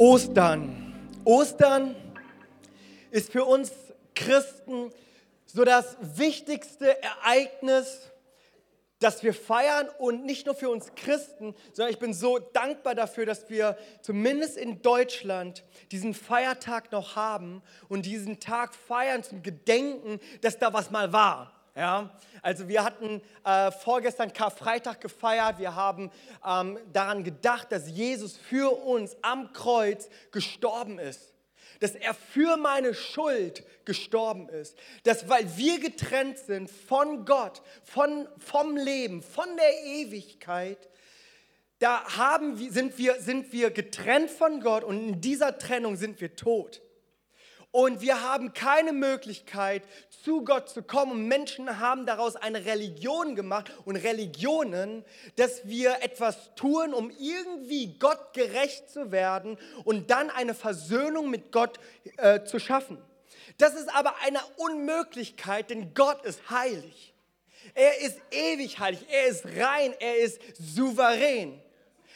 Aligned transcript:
Ostern. 0.00 0.94
Ostern 1.26 1.94
ist 3.10 3.30
für 3.30 3.44
uns 3.44 3.70
Christen 4.14 4.90
so 5.44 5.62
das 5.62 5.94
wichtigste 6.00 6.96
Ereignis, 7.02 8.10
das 8.98 9.22
wir 9.22 9.34
feiern 9.34 9.90
und 9.98 10.24
nicht 10.24 10.46
nur 10.46 10.54
für 10.54 10.70
uns 10.70 10.94
Christen, 10.94 11.54
sondern 11.74 11.92
ich 11.92 11.98
bin 11.98 12.14
so 12.14 12.38
dankbar 12.38 12.94
dafür, 12.94 13.26
dass 13.26 13.50
wir 13.50 13.76
zumindest 14.00 14.56
in 14.56 14.80
Deutschland 14.80 15.64
diesen 15.92 16.14
Feiertag 16.14 16.92
noch 16.92 17.14
haben 17.14 17.60
und 17.90 18.06
diesen 18.06 18.40
Tag 18.40 18.74
feiern 18.74 19.22
zum 19.22 19.42
Gedenken, 19.42 20.18
dass 20.40 20.58
da 20.58 20.72
was 20.72 20.90
mal 20.90 21.12
war. 21.12 21.59
Ja, 21.80 22.10
also 22.42 22.68
wir 22.68 22.84
hatten 22.84 23.22
äh, 23.42 23.70
vorgestern 23.70 24.30
Karfreitag 24.34 25.00
gefeiert. 25.00 25.58
Wir 25.58 25.74
haben 25.74 26.10
ähm, 26.46 26.78
daran 26.92 27.24
gedacht, 27.24 27.72
dass 27.72 27.88
Jesus 27.88 28.36
für 28.36 28.70
uns 28.84 29.16
am 29.22 29.54
Kreuz 29.54 30.10
gestorben 30.30 30.98
ist. 30.98 31.32
Dass 31.78 31.92
er 31.92 32.12
für 32.12 32.58
meine 32.58 32.92
Schuld 32.92 33.64
gestorben 33.86 34.50
ist. 34.50 34.76
Dass 35.04 35.26
weil 35.30 35.56
wir 35.56 35.80
getrennt 35.80 36.36
sind 36.36 36.70
von 36.70 37.24
Gott, 37.24 37.62
von, 37.82 38.28
vom 38.36 38.76
Leben, 38.76 39.22
von 39.22 39.48
der 39.56 39.82
Ewigkeit, 39.86 40.90
da 41.78 42.04
haben, 42.18 42.58
sind, 42.58 42.98
wir, 42.98 43.22
sind 43.22 43.54
wir 43.54 43.70
getrennt 43.70 44.30
von 44.30 44.60
Gott 44.60 44.84
und 44.84 44.98
in 44.98 45.20
dieser 45.22 45.56
Trennung 45.56 45.96
sind 45.96 46.20
wir 46.20 46.36
tot. 46.36 46.82
Und 47.72 48.00
wir 48.00 48.22
haben 48.22 48.52
keine 48.52 48.92
Möglichkeit, 48.92 49.84
zu 50.24 50.44
Gott 50.44 50.68
zu 50.68 50.82
kommen. 50.82 51.12
Und 51.12 51.28
Menschen 51.28 51.78
haben 51.78 52.04
daraus 52.04 52.34
eine 52.34 52.64
Religion 52.64 53.36
gemacht 53.36 53.72
und 53.84 53.94
Religionen, 53.96 55.04
dass 55.36 55.68
wir 55.68 56.02
etwas 56.02 56.54
tun, 56.56 56.92
um 56.92 57.10
irgendwie 57.10 57.96
Gott 57.98 58.34
gerecht 58.34 58.90
zu 58.90 59.12
werden 59.12 59.56
und 59.84 60.10
dann 60.10 60.30
eine 60.30 60.54
Versöhnung 60.54 61.30
mit 61.30 61.52
Gott 61.52 61.78
äh, 62.16 62.42
zu 62.42 62.58
schaffen. 62.58 62.98
Das 63.58 63.74
ist 63.74 63.94
aber 63.94 64.14
eine 64.24 64.40
Unmöglichkeit, 64.56 65.70
denn 65.70 65.94
Gott 65.94 66.24
ist 66.24 66.50
heilig. 66.50 67.14
Er 67.74 68.00
ist 68.00 68.18
ewig 68.32 68.78
heilig, 68.80 69.06
er 69.10 69.26
ist 69.26 69.44
rein, 69.44 69.94
er 70.00 70.16
ist 70.16 70.40
souverän. 70.58 71.60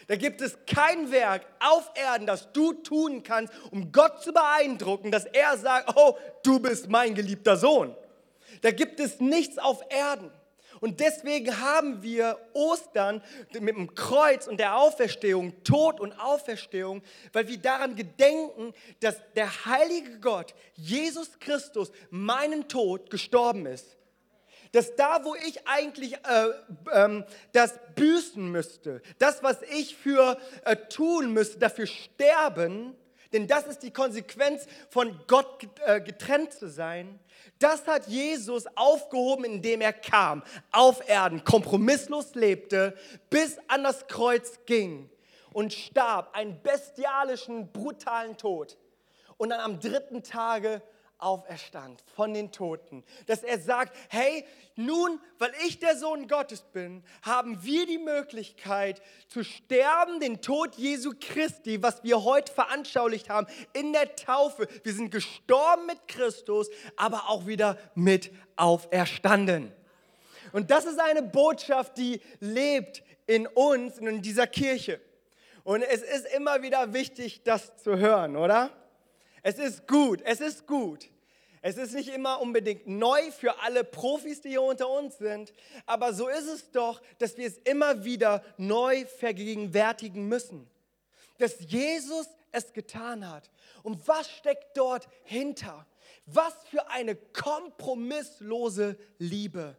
Da 0.06 0.16
gibt 0.16 0.40
es 0.40 0.58
kein 0.66 1.10
Werk 1.10 1.46
auf 1.60 1.90
Erden, 1.94 2.26
das 2.26 2.52
du 2.52 2.72
tun 2.72 3.22
kannst, 3.22 3.52
um 3.70 3.92
Gott 3.92 4.22
zu 4.22 4.32
beeindrucken, 4.32 5.10
dass 5.10 5.24
er 5.24 5.56
sagt, 5.56 5.92
oh, 5.96 6.16
du 6.42 6.60
bist 6.60 6.88
mein 6.88 7.14
geliebter 7.14 7.56
Sohn. 7.56 7.94
Da 8.62 8.70
gibt 8.70 9.00
es 9.00 9.20
nichts 9.20 9.58
auf 9.58 9.80
Erden. 9.88 10.30
Und 10.80 11.00
deswegen 11.00 11.60
haben 11.60 12.02
wir 12.02 12.38
Ostern 12.52 13.22
mit 13.58 13.76
dem 13.76 13.94
Kreuz 13.94 14.46
und 14.46 14.58
der 14.58 14.76
Auferstehung, 14.76 15.62
Tod 15.64 16.00
und 16.00 16.12
Auferstehung, 16.12 17.02
weil 17.32 17.48
wir 17.48 17.58
daran 17.58 17.96
gedenken, 17.96 18.74
dass 19.00 19.16
der 19.34 19.64
heilige 19.64 20.18
Gott, 20.20 20.54
Jesus 20.74 21.38
Christus, 21.38 21.90
meinen 22.10 22.68
Tod 22.68 23.08
gestorben 23.08 23.66
ist 23.66 23.96
dass 24.74 24.96
da, 24.96 25.24
wo 25.24 25.36
ich 25.36 25.68
eigentlich 25.68 26.14
äh, 26.14 26.48
ähm, 26.92 27.24
das 27.52 27.78
büßen 27.94 28.50
müsste, 28.50 29.02
das, 29.20 29.42
was 29.44 29.62
ich 29.62 29.94
für 29.94 30.36
äh, 30.64 30.74
tun 30.74 31.32
müsste, 31.32 31.58
dafür 31.58 31.86
sterben, 31.86 32.96
denn 33.32 33.46
das 33.46 33.66
ist 33.66 33.84
die 33.84 33.92
Konsequenz 33.92 34.66
von 34.90 35.16
Gott 35.28 35.68
äh, 35.86 36.00
getrennt 36.00 36.52
zu 36.52 36.68
sein, 36.68 37.20
das 37.60 37.86
hat 37.86 38.08
Jesus 38.08 38.66
aufgehoben, 38.74 39.44
indem 39.44 39.80
er 39.80 39.92
kam, 39.92 40.42
auf 40.72 41.08
Erden, 41.08 41.44
kompromisslos 41.44 42.34
lebte, 42.34 42.96
bis 43.30 43.58
an 43.68 43.84
das 43.84 44.08
Kreuz 44.08 44.58
ging 44.66 45.08
und 45.52 45.72
starb, 45.72 46.34
einen 46.34 46.60
bestialischen, 46.62 47.70
brutalen 47.70 48.36
Tod. 48.36 48.76
Und 49.36 49.50
dann 49.50 49.60
am 49.60 49.78
dritten 49.78 50.24
Tage 50.24 50.82
auferstand 51.24 52.02
von 52.14 52.34
den 52.34 52.52
Toten. 52.52 53.02
Dass 53.26 53.42
er 53.42 53.58
sagt, 53.58 53.96
hey, 54.08 54.44
nun, 54.76 55.18
weil 55.38 55.52
ich 55.66 55.78
der 55.78 55.96
Sohn 55.96 56.28
Gottes 56.28 56.62
bin, 56.62 57.02
haben 57.22 57.62
wir 57.62 57.86
die 57.86 57.98
Möglichkeit 57.98 59.00
zu 59.28 59.42
sterben, 59.42 60.20
den 60.20 60.42
Tod 60.42 60.74
Jesu 60.74 61.12
Christi, 61.18 61.82
was 61.82 62.04
wir 62.04 62.24
heute 62.24 62.52
veranschaulicht 62.52 63.30
haben 63.30 63.46
in 63.72 63.92
der 63.92 64.16
Taufe. 64.16 64.68
Wir 64.82 64.92
sind 64.92 65.10
gestorben 65.10 65.86
mit 65.86 66.06
Christus, 66.08 66.68
aber 66.96 67.28
auch 67.28 67.46
wieder 67.46 67.78
mit 67.94 68.30
auferstanden. 68.56 69.72
Und 70.52 70.70
das 70.70 70.84
ist 70.84 71.00
eine 71.00 71.22
Botschaft, 71.22 71.96
die 71.96 72.20
lebt 72.40 73.02
in 73.26 73.46
uns 73.46 73.98
und 73.98 74.06
in 74.06 74.22
dieser 74.22 74.46
Kirche. 74.46 75.00
Und 75.64 75.82
es 75.82 76.02
ist 76.02 76.26
immer 76.34 76.62
wieder 76.62 76.92
wichtig, 76.92 77.42
das 77.42 77.76
zu 77.76 77.96
hören, 77.96 78.36
oder? 78.36 78.70
Es 79.42 79.58
ist 79.58 79.86
gut, 79.86 80.20
es 80.24 80.40
ist 80.40 80.66
gut. 80.66 81.08
Es 81.66 81.78
ist 81.78 81.94
nicht 81.94 82.10
immer 82.10 82.42
unbedingt 82.42 82.86
neu 82.86 83.30
für 83.30 83.58
alle 83.60 83.84
Profis, 83.84 84.42
die 84.42 84.50
hier 84.50 84.60
unter 84.60 84.86
uns 84.86 85.16
sind, 85.16 85.54
aber 85.86 86.12
so 86.12 86.28
ist 86.28 86.46
es 86.46 86.70
doch, 86.72 87.00
dass 87.18 87.38
wir 87.38 87.46
es 87.46 87.56
immer 87.56 88.04
wieder 88.04 88.44
neu 88.58 89.06
vergegenwärtigen 89.06 90.28
müssen. 90.28 90.68
Dass 91.38 91.58
Jesus 91.60 92.26
es 92.52 92.74
getan 92.74 93.30
hat. 93.30 93.50
Und 93.82 94.06
was 94.06 94.28
steckt 94.28 94.76
dort 94.76 95.08
hinter? 95.22 95.86
Was 96.26 96.52
für 96.68 96.86
eine 96.90 97.16
kompromisslose 97.16 98.98
Liebe. 99.16 99.74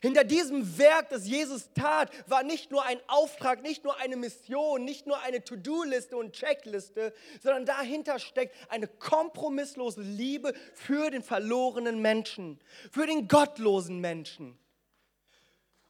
Hinter 0.00 0.24
diesem 0.24 0.78
Werk, 0.78 1.08
das 1.10 1.26
Jesus 1.26 1.70
tat, 1.74 2.10
war 2.26 2.42
nicht 2.42 2.70
nur 2.70 2.84
ein 2.84 3.00
Auftrag, 3.06 3.62
nicht 3.62 3.84
nur 3.84 3.98
eine 3.98 4.16
Mission, 4.16 4.84
nicht 4.84 5.06
nur 5.06 5.20
eine 5.22 5.42
To-Do-Liste 5.42 6.16
und 6.16 6.32
Checkliste, 6.32 7.12
sondern 7.42 7.66
dahinter 7.66 8.18
steckt 8.18 8.54
eine 8.70 8.86
kompromisslose 8.86 10.02
Liebe 10.02 10.54
für 10.74 11.10
den 11.10 11.22
verlorenen 11.22 12.00
Menschen, 12.00 12.60
für 12.90 13.06
den 13.06 13.28
gottlosen 13.28 14.00
Menschen. 14.00 14.58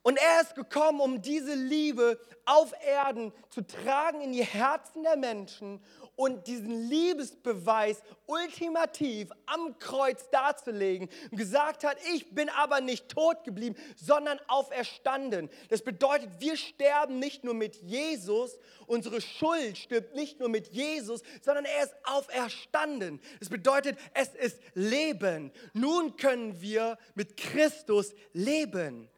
Und 0.09 0.17
er 0.17 0.41
ist 0.41 0.55
gekommen, 0.55 1.03
um 1.03 1.21
diese 1.21 1.53
Liebe 1.53 2.19
auf 2.47 2.73
Erden 2.83 3.31
zu 3.51 3.61
tragen 3.61 4.23
in 4.23 4.33
die 4.33 4.43
Herzen 4.43 5.03
der 5.03 5.19
Menschen 5.19 5.85
und 6.17 6.47
diesen 6.47 6.89
Liebesbeweis 6.89 8.01
ultimativ 8.25 9.29
am 9.45 9.79
Kreuz 9.79 10.31
darzulegen 10.31 11.11
und 11.31 11.37
gesagt 11.37 11.85
hat, 11.85 11.99
ich 12.15 12.35
bin 12.35 12.49
aber 12.49 12.81
nicht 12.81 13.11
tot 13.11 13.45
geblieben, 13.45 13.77
sondern 13.97 14.41
auferstanden. 14.49 15.51
Das 15.69 15.83
bedeutet, 15.83 16.31
wir 16.39 16.57
sterben 16.57 17.19
nicht 17.19 17.45
nur 17.45 17.53
mit 17.53 17.77
Jesus, 17.77 18.59
unsere 18.87 19.21
Schuld 19.21 19.77
stirbt 19.77 20.15
nicht 20.15 20.41
nur 20.41 20.49
mit 20.49 20.69
Jesus, 20.69 21.21
sondern 21.43 21.67
er 21.67 21.85
ist 21.85 21.95
auferstanden. 22.05 23.21
Das 23.41 23.51
bedeutet, 23.51 23.99
es 24.15 24.29
ist 24.29 24.59
Leben. 24.73 25.53
Nun 25.75 26.17
können 26.17 26.63
wir 26.63 26.97
mit 27.15 27.37
Christus 27.37 28.15
leben. 28.33 29.11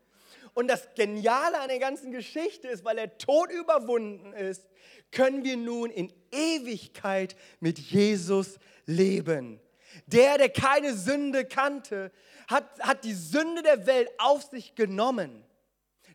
Und 0.54 0.68
das 0.68 0.88
Geniale 0.94 1.60
an 1.60 1.68
der 1.68 1.78
ganzen 1.78 2.12
Geschichte 2.12 2.68
ist, 2.68 2.84
weil 2.84 2.98
er 2.98 3.18
Tod 3.18 3.50
überwunden 3.50 4.32
ist, 4.32 4.68
können 5.12 5.44
wir 5.44 5.56
nun 5.56 5.90
in 5.90 6.12
Ewigkeit 6.30 7.36
mit 7.60 7.78
Jesus 7.78 8.58
leben. 8.86 9.60
Der, 10.06 10.38
der 10.38 10.50
keine 10.50 10.94
Sünde 10.94 11.44
kannte, 11.44 12.12
hat, 12.48 12.64
hat 12.80 13.04
die 13.04 13.14
Sünde 13.14 13.62
der 13.62 13.86
Welt 13.86 14.10
auf 14.18 14.42
sich 14.42 14.74
genommen. 14.74 15.44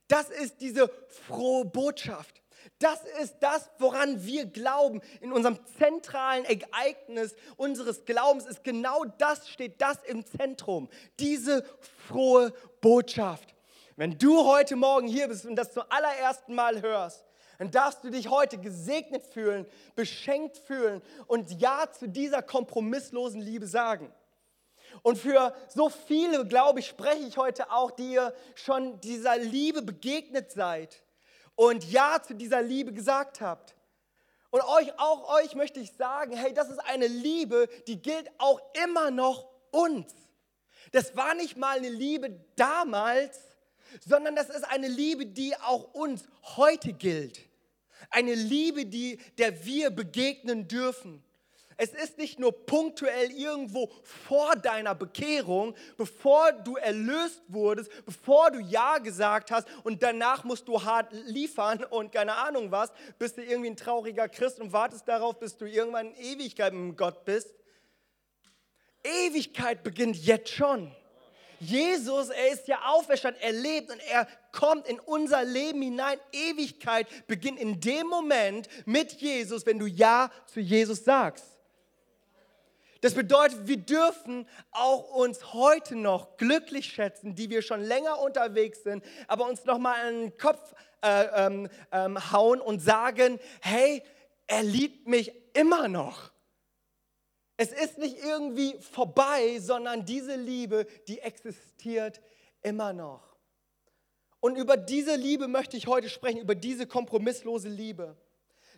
Das 0.07 0.29
ist 0.29 0.61
diese 0.61 0.89
frohe 1.27 1.65
Botschaft. 1.65 2.41
Das 2.79 2.99
ist 3.21 3.37
das, 3.39 3.69
woran 3.79 4.25
wir 4.25 4.45
glauben. 4.45 5.01
In 5.21 5.31
unserem 5.31 5.59
zentralen 5.77 6.45
Ereignis 6.45 7.35
unseres 7.57 8.05
Glaubens 8.05 8.45
ist 8.45 8.63
genau 8.63 9.05
das, 9.17 9.49
steht 9.49 9.81
das 9.81 10.03
im 10.03 10.25
Zentrum. 10.25 10.89
Diese 11.19 11.65
frohe 12.07 12.53
Botschaft. 12.81 13.54
Wenn 13.95 14.17
du 14.17 14.45
heute 14.45 14.75
Morgen 14.75 15.07
hier 15.07 15.27
bist 15.29 15.45
und 15.45 15.55
das 15.55 15.71
zum 15.71 15.83
allerersten 15.89 16.53
Mal 16.53 16.81
hörst, 16.81 17.23
dann 17.57 17.71
darfst 17.71 18.03
du 18.03 18.09
dich 18.09 18.29
heute 18.29 18.57
gesegnet 18.57 19.25
fühlen, 19.25 19.65
beschenkt 19.95 20.57
fühlen 20.57 21.01
und 21.27 21.49
Ja 21.61 21.89
zu 21.89 22.09
dieser 22.09 22.41
kompromisslosen 22.41 23.39
Liebe 23.39 23.67
sagen. 23.67 24.11
Und 25.01 25.17
für 25.17 25.55
so 25.69 25.89
viele, 25.89 26.45
glaube 26.45 26.81
ich, 26.81 26.87
spreche 26.87 27.23
ich 27.23 27.37
heute 27.37 27.71
auch, 27.71 27.91
die 27.91 28.13
ihr 28.13 28.33
schon 28.55 28.99
dieser 28.99 29.37
Liebe 29.37 29.81
begegnet 29.81 30.51
seid 30.51 31.01
und 31.55 31.89
Ja 31.89 32.21
zu 32.21 32.35
dieser 32.35 32.61
Liebe 32.61 32.91
gesagt 32.91 33.39
habt. 33.39 33.75
Und 34.49 34.61
euch, 34.61 34.97
auch 34.99 35.33
euch 35.35 35.55
möchte 35.55 35.79
ich 35.79 35.93
sagen, 35.93 36.35
hey, 36.35 36.53
das 36.53 36.69
ist 36.69 36.79
eine 36.79 37.07
Liebe, 37.07 37.67
die 37.87 38.01
gilt 38.01 38.29
auch 38.39 38.61
immer 38.85 39.11
noch 39.11 39.47
uns. 39.71 40.13
Das 40.91 41.15
war 41.15 41.33
nicht 41.33 41.57
mal 41.57 41.77
eine 41.77 41.89
Liebe 41.89 42.39
damals, 42.55 43.54
sondern 44.05 44.35
das 44.35 44.49
ist 44.49 44.63
eine 44.63 44.87
Liebe, 44.87 45.25
die 45.25 45.55
auch 45.57 45.93
uns 45.93 46.23
heute 46.55 46.93
gilt. 46.93 47.39
Eine 48.09 48.35
Liebe, 48.35 48.85
die, 48.85 49.19
der 49.37 49.65
wir 49.65 49.89
begegnen 49.89 50.67
dürfen. 50.67 51.23
Es 51.77 51.89
ist 51.89 52.17
nicht 52.17 52.39
nur 52.39 52.65
punktuell 52.65 53.31
irgendwo 53.31 53.91
vor 54.01 54.55
deiner 54.55 54.95
Bekehrung, 54.95 55.75
bevor 55.97 56.53
du 56.53 56.77
erlöst 56.77 57.41
wurdest, 57.49 57.91
bevor 58.05 58.51
du 58.51 58.59
Ja 58.59 58.97
gesagt 58.99 59.51
hast 59.51 59.67
und 59.83 60.01
danach 60.01 60.45
musst 60.45 60.67
du 60.69 60.81
hart 60.81 61.11
liefern 61.25 61.83
und 61.83 62.13
keine 62.13 62.35
Ahnung 62.35 62.71
was, 62.71 62.93
bist 63.19 63.37
du 63.37 63.43
irgendwie 63.43 63.71
ein 63.71 63.77
trauriger 63.77 64.29
Christ 64.29 64.61
und 64.61 64.71
wartest 64.71 65.07
darauf, 65.07 65.37
bis 65.37 65.57
du 65.57 65.65
irgendwann 65.65 66.13
in 66.13 66.39
Ewigkeit 66.39 66.73
mit 66.73 66.97
Gott 66.97 67.25
bist. 67.25 67.53
Ewigkeit 69.03 69.83
beginnt 69.83 70.15
jetzt 70.15 70.51
schon. 70.51 70.95
Jesus, 71.69 72.29
er 72.29 72.51
ist 72.51 72.67
ja 72.67 72.79
auferstanden, 72.85 73.41
er 73.41 73.51
lebt 73.51 73.91
und 73.91 73.99
er 74.09 74.27
kommt 74.51 74.87
in 74.87 74.99
unser 74.99 75.43
Leben 75.43 75.81
hinein. 75.81 76.19
Ewigkeit 76.31 77.07
beginnt 77.27 77.59
in 77.59 77.79
dem 77.79 78.07
Moment 78.07 78.67
mit 78.85 79.13
Jesus, 79.13 79.65
wenn 79.65 79.79
du 79.79 79.85
Ja 79.85 80.31
zu 80.45 80.59
Jesus 80.59 81.03
sagst. 81.03 81.45
Das 83.01 83.13
bedeutet, 83.13 83.67
wir 83.67 83.77
dürfen 83.77 84.47
auch 84.71 85.13
uns 85.13 85.53
heute 85.53 85.95
noch 85.95 86.37
glücklich 86.37 86.87
schätzen, 86.87 87.35
die 87.35 87.49
wir 87.49 87.61
schon 87.61 87.81
länger 87.81 88.19
unterwegs 88.19 88.83
sind, 88.83 89.03
aber 89.27 89.47
uns 89.47 89.63
nochmal 89.65 90.07
an 90.07 90.21
den 90.21 90.37
Kopf 90.37 90.73
äh, 91.03 91.25
ähm, 91.45 91.69
ähm, 91.91 92.31
hauen 92.31 92.61
und 92.61 92.79
sagen, 92.79 93.39
hey, 93.61 94.01
er 94.47 94.63
liebt 94.63 95.07
mich 95.07 95.33
immer 95.53 95.87
noch. 95.87 96.31
Es 97.57 97.71
ist 97.71 97.97
nicht 97.97 98.17
irgendwie 98.17 98.77
vorbei, 98.79 99.59
sondern 99.59 100.05
diese 100.05 100.35
Liebe, 100.35 100.85
die 101.07 101.19
existiert 101.19 102.21
immer 102.61 102.91
noch. 102.91 103.35
Und 104.41 104.57
über 104.57 104.77
diese 104.77 105.15
Liebe 105.15 105.47
möchte 105.47 105.77
ich 105.77 105.87
heute 105.87 106.09
sprechen, 106.09 106.39
über 106.39 106.55
diese 106.55 106.85
kompromisslose 106.85 107.69
Liebe. 107.69 108.17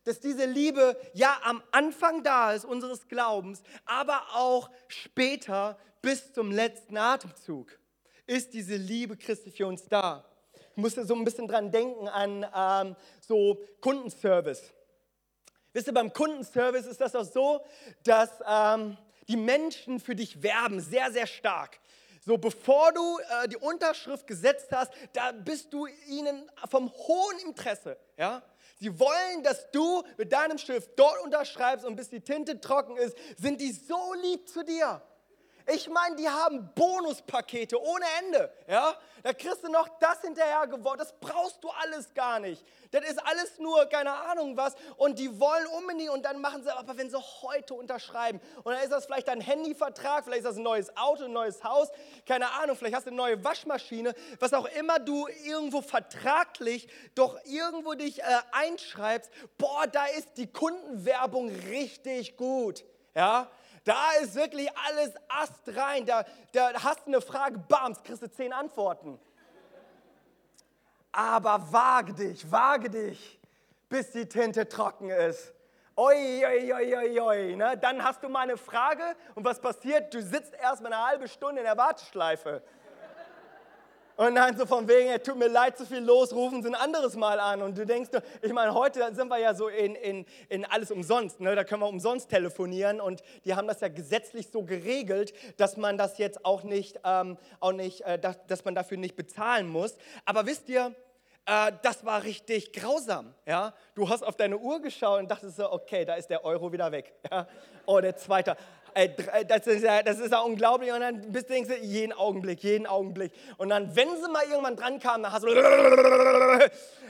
Dass 0.04 0.20
diese 0.20 0.46
Liebe 0.46 0.96
ja 1.14 1.42
am 1.44 1.62
Anfang 1.72 2.24
da 2.24 2.54
ist 2.54 2.64
unseres 2.64 3.08
Glaubens, 3.08 3.62
aber 3.86 4.22
auch 4.34 4.70
später 4.88 5.78
bis 6.02 6.32
zum 6.32 6.52
letzten 6.52 6.96
Atemzug 6.96 7.78
ist 8.28 8.54
diese 8.54 8.76
Liebe 8.76 9.18
Christi 9.18 9.52
für 9.52 9.68
uns 9.68 9.86
da. 9.90 10.24
Ich 10.72 10.78
musste 10.78 11.06
so 11.06 11.16
ein 11.16 11.26
bisschen 11.26 11.48
dran 11.48 11.72
denken 11.72 12.08
an 12.08 12.46
ähm, 12.56 12.96
so 13.20 13.62
Kundenservice. 13.82 14.74
Wisst 15.78 15.86
ihr, 15.86 15.94
beim 15.94 16.12
Kundenservice 16.12 16.88
ist 16.88 17.00
das 17.00 17.16
auch 17.16 17.24
so, 17.24 17.64
dass 18.04 18.32
ähm, 18.48 18.98
die 19.28 19.38
Menschen 19.38 20.00
für 20.00 20.16
dich 20.16 20.42
werben, 20.42 20.80
sehr, 20.80 21.12
sehr 21.12 21.28
stark. 21.28 21.80
So, 22.26 22.36
bevor 22.36 22.92
du 22.94 23.20
äh, 23.20 23.48
die 23.48 23.58
Unterschrift 23.58 24.26
gesetzt 24.26 24.70
hast, 24.72 24.92
da 25.14 25.32
bist 25.34 25.72
du 25.72 25.86
ihnen 26.08 26.50
vom 26.68 26.92
hohen 26.92 27.38
Interesse. 27.46 27.96
Ja? 28.18 28.42
Sie 28.80 29.00
wollen, 29.00 29.44
dass 29.44 29.70
du 29.70 30.02
mit 30.18 30.34
deinem 30.34 30.58
Stift 30.58 30.90
dort 30.96 31.22
unterschreibst 31.24 31.86
und 31.86 31.96
bis 31.96 32.10
die 32.10 32.22
Tinte 32.22 32.60
trocken 32.60 32.98
ist, 32.98 33.16
sind 33.38 33.62
die 33.62 33.72
so 33.72 34.16
lieb 34.24 34.50
zu 34.50 34.64
dir. 34.64 35.00
Ich 35.70 35.90
meine, 35.90 36.16
die 36.16 36.30
haben 36.30 36.70
Bonuspakete 36.76 37.82
ohne 37.82 38.06
Ende. 38.22 38.50
Ja? 38.68 38.96
Da 39.22 39.34
kriegst 39.34 39.64
du 39.66 39.70
noch 39.70 39.90
das 40.00 40.22
hinterher 40.22 40.66
geworden. 40.68 41.00
Das 41.00 41.14
brauchst 41.20 41.62
du 41.62 41.70
alles 41.70 42.14
gar 42.14 42.40
nicht. 42.40 42.64
Das 42.92 43.04
ist 43.04 43.20
alles 43.26 43.60
nur, 43.60 43.86
keine 43.88 44.14
Ahnung 44.14 44.56
was. 44.56 44.76
Und 44.96 45.20
die 45.20 45.40
wollen 45.40 45.68
unbedingt 45.78 46.12
und 46.12 46.24
dann 46.24 46.40
machen 46.40 46.64
sie, 46.64 46.72
aber 46.72 46.98
wenn 46.98 47.10
sie 47.10 47.18
heute 47.42 47.74
unterschreiben. 47.74 48.40
Und 48.64 48.74
dann 48.74 48.82
ist 48.82 48.94
das 48.94 49.06
vielleicht 49.06 49.28
ein 49.28 49.42
Handyvertrag, 49.42 50.24
vielleicht 50.24 50.44
ist 50.44 50.48
das 50.48 50.56
ein 50.56 50.64
neues 50.64 50.96
Auto, 50.96 51.26
ein 51.26 51.34
neues 51.34 51.62
Haus, 51.66 51.90
keine 52.26 52.50
Ahnung, 52.54 52.78
vielleicht 52.78 52.96
hast 52.96 53.06
du 53.06 53.10
eine 53.10 53.18
neue 53.18 53.44
Waschmaschine, 53.44 54.14
was 54.40 54.54
auch 54.54 54.68
immer 54.78 55.00
du 55.00 55.28
irgendwo 55.44 55.82
vertraglich 55.82 56.88
doch 57.14 57.38
irgendwo 57.44 57.94
dich 57.94 58.22
äh, 58.22 58.24
einschreibst. 58.54 59.30
Boah, 59.58 59.86
da 59.88 60.06
ist 60.06 60.38
die 60.38 60.48
Kundenwerbung 60.48 61.50
richtig 61.50 62.38
gut. 62.38 62.86
Ja, 63.14 63.50
da 63.88 64.12
ist 64.22 64.36
wirklich 64.36 64.70
alles 64.88 65.14
astrein. 65.30 66.06
Da, 66.06 66.26
da 66.52 66.84
hast 66.84 67.06
du 67.06 67.08
eine 67.08 67.22
Frage, 67.22 67.58
bams, 67.58 68.04
kriegst 68.04 68.22
du 68.22 68.30
zehn 68.30 68.52
Antworten. 68.52 69.20
Aber 71.12 71.72
wage 71.72 72.14
dich, 72.14 72.52
wage 72.52 72.90
dich, 72.90 73.40
bis 73.90 74.12
die 74.12 74.28
Tinte 74.28 74.68
trocken 74.68 75.10
ist. 75.10 75.54
Oi, 75.96 76.46
oi, 76.46 76.74
oi, 76.74 76.96
oi, 76.96 77.20
oi. 77.20 77.56
Ne? 77.56 77.78
Dann 77.78 78.04
hast 78.04 78.22
du 78.22 78.30
mal 78.30 78.42
eine 78.42 78.58
Frage 78.58 79.16
und 79.34 79.44
was 79.44 79.60
passiert? 79.60 80.14
Du 80.14 80.22
sitzt 80.22 80.54
erst 80.54 80.84
mal 80.84 80.94
eine 80.94 81.04
halbe 81.04 81.28
Stunde 81.28 81.62
in 81.62 81.66
der 81.66 81.78
Warteschleife. 81.78 82.62
Und 84.18 84.34
dann 84.34 84.58
so 84.58 84.66
von 84.66 84.88
wegen, 84.88 85.12
es 85.12 85.22
tut 85.22 85.38
mir 85.38 85.48
leid, 85.48 85.78
zu 85.78 85.86
viel 85.86 86.00
los, 86.00 86.34
rufen 86.34 86.64
Sie 86.64 86.70
ein 86.70 86.76
anderes 86.76 87.16
Mal 87.16 87.40
an. 87.40 87.62
Und 87.62 87.78
du 87.78 87.86
denkst, 87.86 88.10
ich 88.42 88.52
meine, 88.52 88.74
heute 88.74 89.14
sind 89.14 89.28
wir 89.28 89.38
ja 89.38 89.54
so 89.54 89.68
in, 89.68 89.94
in, 89.94 90.26
in 90.50 90.66
alles 90.66 90.90
umsonst. 90.90 91.40
Ne? 91.40 91.56
Da 91.56 91.64
können 91.64 91.84
wir 91.84 91.88
umsonst 91.88 92.28
telefonieren. 92.28 93.00
Und 93.00 93.22
die 93.46 93.54
haben 93.54 93.68
das 93.68 93.80
ja 93.80 93.90
gesetzlich 93.90 94.50
so 94.52 94.64
geregelt, 94.64 95.34
dass 95.58 95.78
man 95.78 96.00
das 96.00 96.18
jetzt 96.18 96.44
auch 96.46 96.64
nicht, 96.64 97.00
ähm, 97.06 97.38
auch 97.60 97.74
nicht 97.74 98.02
äh, 98.02 98.18
dass, 98.18 98.44
dass 98.48 98.66
man 98.66 98.74
dafür 98.74 98.98
nicht 98.98 99.16
bezahlen 99.16 99.70
muss. 99.70 99.96
Aber 100.26 100.48
wisst 100.48 100.68
ihr, 100.68 100.96
äh, 101.48 101.72
das 101.82 102.06
war 102.06 102.24
richtig 102.24 102.74
grausam. 102.74 103.34
Ja? 103.46 103.74
Du 103.96 104.10
hast 104.10 104.24
auf 104.24 104.36
deine 104.36 104.58
Uhr 104.58 104.82
geschaut 104.82 105.20
und 105.20 105.32
dachtest 105.32 105.56
so, 105.56 105.72
okay, 105.72 106.06
da 106.06 106.16
ist 106.16 106.30
der 106.30 106.44
Euro 106.44 106.72
wieder 106.72 106.92
weg. 106.92 107.14
Ja? 107.32 107.48
Oh, 107.86 108.00
der 108.02 108.18
zweite. 108.18 108.58
Äh, 108.98 109.46
das 109.46 109.68
ist, 109.68 109.84
ja, 109.84 110.02
das 110.02 110.18
ist 110.20 110.32
ja 110.32 110.40
unglaublich. 110.40 110.92
Und 110.92 111.02
dann 111.02 111.32
bist 111.32 111.48
du 111.50 111.54
denkst, 111.54 111.70
jeden 111.82 112.14
Augenblick, 112.14 112.64
jeden 112.64 112.88
Augenblick. 112.88 113.32
Und 113.58 113.70
dann, 113.70 113.96
wenn 113.96 114.10
sie 114.10 114.32
mal 114.32 114.44
irgendwann 114.50 114.76
dran 114.76 115.00
kamen, 115.00 115.24
dann 115.24 115.32
hast 115.32 115.44
du. 115.44 115.50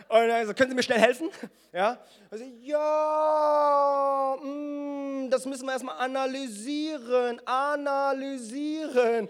Und 0.10 0.28
dann 0.28 0.48
so, 0.48 0.54
können 0.54 0.70
Sie 0.70 0.76
mir 0.76 0.84
schnell 0.84 1.00
helfen? 1.00 1.30
Ja, 1.74 1.98
also, 2.32 2.44
ja 2.62 4.38
mm, 4.42 5.30
das 5.30 5.46
müssen 5.46 5.66
wir 5.66 5.74
erstmal 5.74 5.98
analysieren, 5.98 7.42
analysieren. 7.46 9.28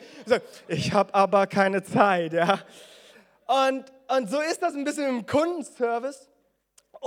Ich 0.67 0.93
habe 0.93 1.13
aber 1.13 1.47
keine 1.47 1.83
Zeit. 1.83 2.33
Ja. 2.33 2.59
Und, 3.47 3.85
und 4.07 4.29
so 4.29 4.39
ist 4.39 4.61
das 4.61 4.75
ein 4.75 4.83
bisschen 4.83 5.09
im 5.09 5.25
Kundenservice. 5.25 6.27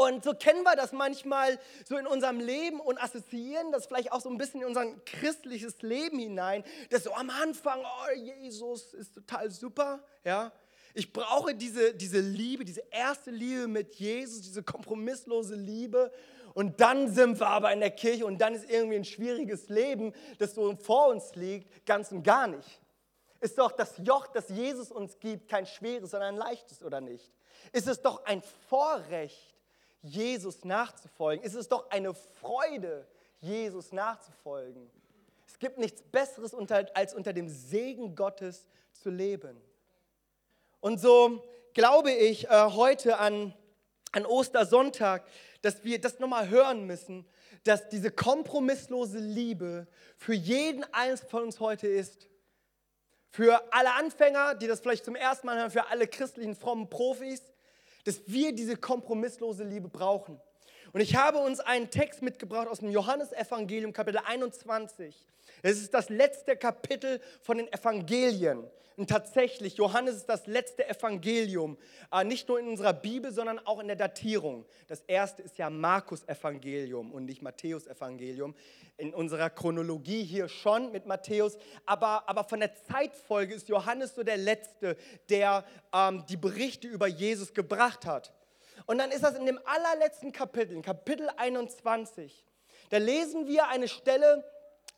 Und 0.00 0.24
so 0.24 0.32
kennen 0.32 0.62
wir 0.62 0.76
das 0.76 0.92
manchmal 0.92 1.58
so 1.84 1.98
in 1.98 2.06
unserem 2.06 2.40
Leben 2.40 2.80
und 2.80 2.96
assoziieren 2.96 3.70
das 3.70 3.84
vielleicht 3.84 4.12
auch 4.12 4.22
so 4.22 4.30
ein 4.30 4.38
bisschen 4.38 4.62
in 4.62 4.68
unser 4.68 4.86
christliches 5.04 5.82
Leben 5.82 6.18
hinein, 6.18 6.64
dass 6.88 7.04
so 7.04 7.12
am 7.12 7.28
Anfang, 7.28 7.82
oh, 7.82 8.12
Jesus 8.14 8.94
ist 8.94 9.14
total 9.14 9.50
super, 9.50 10.02
ja. 10.24 10.52
Ich 10.94 11.12
brauche 11.12 11.54
diese, 11.54 11.92
diese 11.92 12.18
Liebe, 12.18 12.64
diese 12.64 12.82
erste 12.90 13.30
Liebe 13.30 13.68
mit 13.68 13.94
Jesus, 13.96 14.40
diese 14.40 14.62
kompromisslose 14.62 15.54
Liebe. 15.54 16.10
Und 16.54 16.80
dann 16.80 17.12
sind 17.12 17.38
wir 17.38 17.48
aber 17.48 17.70
in 17.70 17.80
der 17.80 17.90
Kirche 17.90 18.24
und 18.24 18.38
dann 18.38 18.54
ist 18.54 18.70
irgendwie 18.70 18.96
ein 18.96 19.04
schwieriges 19.04 19.68
Leben, 19.68 20.14
das 20.38 20.54
so 20.54 20.76
vor 20.76 21.08
uns 21.08 21.34
liegt, 21.34 21.84
ganz 21.84 22.10
und 22.10 22.22
gar 22.22 22.46
nicht. 22.46 22.80
Ist 23.40 23.58
doch 23.58 23.72
das 23.72 23.98
Joch, 23.98 24.28
das 24.28 24.48
Jesus 24.48 24.90
uns 24.90 25.18
gibt, 25.18 25.50
kein 25.50 25.66
schweres, 25.66 26.12
sondern 26.12 26.36
ein 26.36 26.38
leichtes, 26.38 26.82
oder 26.82 27.02
nicht? 27.02 27.30
Ist 27.72 27.86
es 27.86 28.00
doch 28.00 28.24
ein 28.24 28.42
Vorrecht, 28.70 29.49
Jesus 30.02 30.64
nachzufolgen, 30.64 31.44
ist 31.44 31.54
es 31.54 31.68
doch 31.68 31.90
eine 31.90 32.14
Freude, 32.14 33.06
Jesus 33.40 33.92
nachzufolgen. 33.92 34.90
Es 35.46 35.58
gibt 35.58 35.78
nichts 35.78 36.02
Besseres, 36.02 36.54
als 36.94 37.14
unter 37.14 37.32
dem 37.32 37.48
Segen 37.48 38.14
Gottes 38.14 38.66
zu 38.92 39.10
leben. 39.10 39.60
Und 40.80 41.00
so 41.00 41.44
glaube 41.74 42.12
ich 42.12 42.48
äh, 42.48 42.70
heute 42.70 43.18
an, 43.18 43.54
an 44.12 44.26
Ostersonntag, 44.26 45.26
dass 45.62 45.84
wir 45.84 46.00
das 46.00 46.18
nochmal 46.18 46.48
hören 46.48 46.86
müssen, 46.86 47.26
dass 47.64 47.88
diese 47.88 48.10
kompromisslose 48.10 49.18
Liebe 49.18 49.86
für 50.16 50.34
jeden 50.34 50.84
eines 50.94 51.20
von 51.20 51.44
uns 51.44 51.60
heute 51.60 51.86
ist. 51.86 52.28
Für 53.28 53.72
alle 53.72 53.94
Anfänger, 53.94 54.54
die 54.54 54.66
das 54.66 54.80
vielleicht 54.80 55.04
zum 55.04 55.14
ersten 55.14 55.46
Mal 55.46 55.58
hören, 55.58 55.70
für 55.70 55.88
alle 55.88 56.08
christlichen 56.08 56.56
frommen 56.56 56.88
Profis, 56.88 57.49
dass 58.04 58.22
wir 58.26 58.54
diese 58.54 58.76
kompromisslose 58.76 59.64
Liebe 59.64 59.88
brauchen. 59.88 60.40
Und 60.92 61.00
ich 61.00 61.14
habe 61.14 61.38
uns 61.38 61.60
einen 61.60 61.90
Text 61.90 62.20
mitgebracht 62.20 62.66
aus 62.66 62.80
dem 62.80 62.90
Johannesevangelium, 62.90 63.92
Kapitel 63.92 64.20
21. 64.26 65.14
Es 65.62 65.80
ist 65.80 65.94
das 65.94 66.08
letzte 66.08 66.56
Kapitel 66.56 67.20
von 67.42 67.58
den 67.58 67.72
Evangelien. 67.72 68.64
Und 68.96 69.08
tatsächlich, 69.08 69.76
Johannes 69.76 70.16
ist 70.16 70.28
das 70.28 70.46
letzte 70.46 70.86
Evangelium, 70.88 71.78
äh, 72.12 72.24
nicht 72.24 72.48
nur 72.48 72.58
in 72.58 72.68
unserer 72.68 72.92
Bibel, 72.92 73.32
sondern 73.32 73.58
auch 73.60 73.78
in 73.78 73.86
der 73.86 73.96
Datierung. 73.96 74.66
Das 74.88 75.00
erste 75.06 75.42
ist 75.42 75.58
ja 75.58 75.70
Markus 75.70 76.26
Evangelium 76.28 77.12
und 77.12 77.24
nicht 77.24 77.40
Matthäus 77.40 77.86
Evangelium. 77.86 78.54
In 78.96 79.14
unserer 79.14 79.48
Chronologie 79.48 80.24
hier 80.24 80.48
schon 80.48 80.92
mit 80.92 81.06
Matthäus, 81.06 81.56
aber, 81.86 82.28
aber 82.28 82.44
von 82.44 82.60
der 82.60 82.74
Zeitfolge 82.74 83.54
ist 83.54 83.68
Johannes 83.68 84.16
so 84.16 84.22
der 84.22 84.36
letzte, 84.36 84.96
der 85.30 85.64
ähm, 85.94 86.24
die 86.28 86.36
Berichte 86.36 86.88
über 86.88 87.06
Jesus 87.06 87.54
gebracht 87.54 88.04
hat. 88.04 88.34
Und 88.86 88.98
dann 88.98 89.10
ist 89.10 89.22
das 89.22 89.36
in 89.36 89.46
dem 89.46 89.60
allerletzten 89.64 90.32
Kapitel, 90.32 90.74
in 90.74 90.82
Kapitel 90.82 91.28
21. 91.36 92.44
Da 92.90 92.98
lesen 92.98 93.46
wir 93.46 93.68
eine 93.68 93.88
Stelle, 93.88 94.44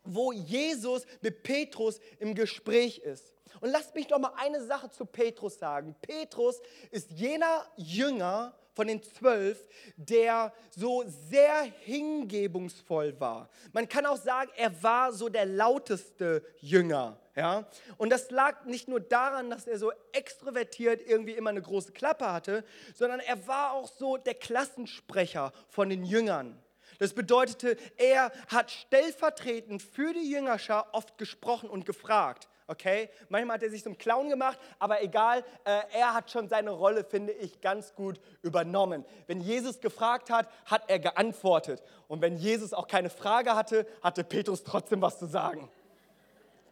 wo 0.05 0.33
Jesus 0.33 1.05
mit 1.21 1.43
Petrus 1.43 2.01
im 2.19 2.35
Gespräch 2.35 2.99
ist. 2.99 3.33
Und 3.61 3.71
lasst 3.71 3.95
mich 3.95 4.09
doch 4.09 4.19
mal 4.19 4.33
eine 4.37 4.65
Sache 4.65 4.91
zu 4.91 5.05
Petrus 5.05 5.59
sagen. 5.59 5.95
Petrus 6.01 6.61
ist 6.91 7.11
jener 7.11 7.67
Jünger 7.77 8.55
von 8.75 8.89
den 8.89 9.03
zwölf, 9.03 9.69
der 9.97 10.53
so 10.75 11.05
sehr 11.07 11.63
hingebungsvoll 11.63 13.19
war. 13.21 13.51
Man 13.73 13.89
kann 13.89 14.07
auch 14.07 14.17
sagen, 14.17 14.51
er 14.57 14.83
war 14.83 15.13
so 15.13 15.29
der 15.29 15.47
lauteste 15.47 16.43
Jünger. 16.59 17.19
Ja? 17.35 17.67
Und 17.97 18.11
das 18.11 18.31
lag 18.31 18.65
nicht 18.65 18.89
nur 18.89 19.01
daran, 19.01 19.51
dass 19.51 19.67
er 19.67 19.79
so 19.79 19.93
extrovertiert 20.13 21.03
irgendwie 21.07 21.33
immer 21.33 21.51
eine 21.51 21.63
große 21.63 21.93
Klappe 21.93 22.31
hatte, 22.33 22.65
sondern 22.95 23.21
er 23.21 23.47
war 23.47 23.73
auch 23.73 23.89
so 23.89 24.17
der 24.17 24.35
Klassensprecher 24.35 25.53
von 25.69 25.89
den 25.89 26.05
Jüngern. 26.05 26.63
Das 26.99 27.15
bedeutete, 27.15 27.77
er 27.97 28.31
hat 28.49 28.71
stellvertretend 28.71 29.83
für 29.83 30.13
die 30.13 30.31
Jüngerschar 30.31 30.89
oft 30.93 31.19
gesprochen 31.19 31.69
und 31.69 31.87
gefragt. 31.87 32.49
Okay? 32.69 33.11
Manchmal 33.29 33.57
hat 33.57 33.63
er 33.65 33.71
sich 33.71 33.83
zum 33.83 33.99
Clown 33.99 34.29
gemacht, 34.29 34.59
aber 34.79 35.03
egal, 35.03 35.45
äh, 35.65 35.81
er 35.93 36.15
hat 36.15 36.31
schon 36.31 36.49
seine 36.49 36.71
Rolle, 36.71 37.05
finde 37.05 37.33
ich, 37.33 37.61
ganz 37.61 37.95
gut 37.95 38.21
übernommen. 38.43 39.05
Wenn 39.27 39.41
Jesus 39.41 39.81
gefragt 39.81 40.31
hat, 40.31 40.49
hat 40.67 40.89
er 40.89 40.99
geantwortet. 40.99 41.83
Und 42.09 42.21
wenn 42.23 42.37
Jesus 42.37 42.73
auch 42.73 42.87
keine 42.87 43.11
Frage 43.11 43.55
hatte, 43.55 43.87
hatte 44.03 44.23
Petrus 44.23 44.63
trotzdem 44.63 45.03
was 45.03 45.19
zu 45.19 45.27
sagen. 45.27 45.69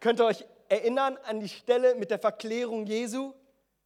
Könnt 0.01 0.21
ihr 0.21 0.25
euch 0.25 0.45
erinnern 0.69 1.19
an 1.25 1.41
die 1.41 1.49
Stelle 1.49 1.95
mit 1.95 2.11
der 2.11 2.19
Verklärung 2.19 2.87
Jesu? 2.87 3.35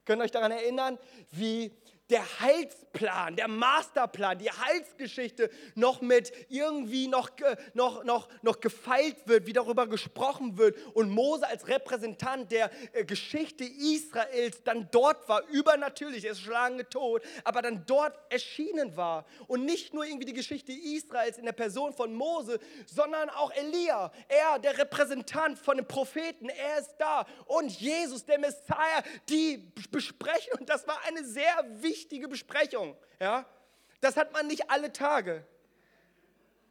Könnt 0.05 0.21
ihr 0.21 0.25
euch 0.25 0.31
daran 0.31 0.53
erinnern, 0.53 0.99
wie 1.31 1.73
der 2.11 2.41
Heilsplan, 2.41 3.35
der 3.37 3.49
Masterplan, 3.49 4.39
die 4.39 4.51
Heilsgeschichte 4.51 5.51
noch 5.75 6.03
mit 6.03 6.33
irgendwie 6.51 7.09
noch, 7.09 7.31
noch, 7.73 8.05
noch, 8.05 8.29
noch 8.43 8.61
gefeilt 8.61 9.17
wird, 9.27 9.47
wie 9.47 9.55
darüber 9.55 9.87
gesprochen 9.87 10.59
wird 10.59 10.77
und 10.95 11.09
Mose 11.09 11.49
als 11.49 11.67
Repräsentant 11.67 12.53
der 12.53 12.71
äh, 12.93 13.05
Geschichte 13.05 13.65
Israels 13.65 14.63
dann 14.65 14.89
dort 14.91 15.27
war, 15.29 15.47
übernatürlich, 15.49 16.27
er 16.27 16.33
ist 16.33 16.43
schon 16.43 16.53
lange 16.53 16.87
tot, 16.89 17.23
aber 17.43 17.63
dann 17.63 17.87
dort 17.87 18.19
erschienen 18.31 18.95
war. 18.97 19.25
Und 19.47 19.65
nicht 19.65 19.95
nur 19.95 20.05
irgendwie 20.05 20.27
die 20.27 20.35
Geschichte 20.35 20.73
Israels 20.73 21.39
in 21.39 21.47
der 21.47 21.53
Person 21.53 21.95
von 21.95 22.13
Mose, 22.15 22.59
sondern 22.87 23.31
auch 23.31 23.51
Elia, 23.53 24.13
er, 24.29 24.59
der 24.59 24.77
Repräsentant 24.77 25.59
von 25.59 25.79
den 25.79 25.89
Propheten, 25.89 26.51
er 26.51 26.81
ist 26.81 26.97
da. 26.99 27.27
Und 27.47 27.71
Jesus, 27.81 28.27
der 28.27 28.39
Messiah, 28.39 29.03
die 29.31 29.73
besprechen. 29.91 30.59
Und 30.59 30.69
das 30.69 30.87
war 30.87 30.99
eine 31.07 31.25
sehr 31.25 31.65
wichtige 31.81 31.94
wichtige 31.95 32.27
Besprechung. 32.27 32.97
Ja? 33.21 33.47
Das 34.01 34.17
hat 34.17 34.33
man 34.33 34.49
nicht 34.49 34.69
alle 34.69 34.93
Tage. 34.93 35.45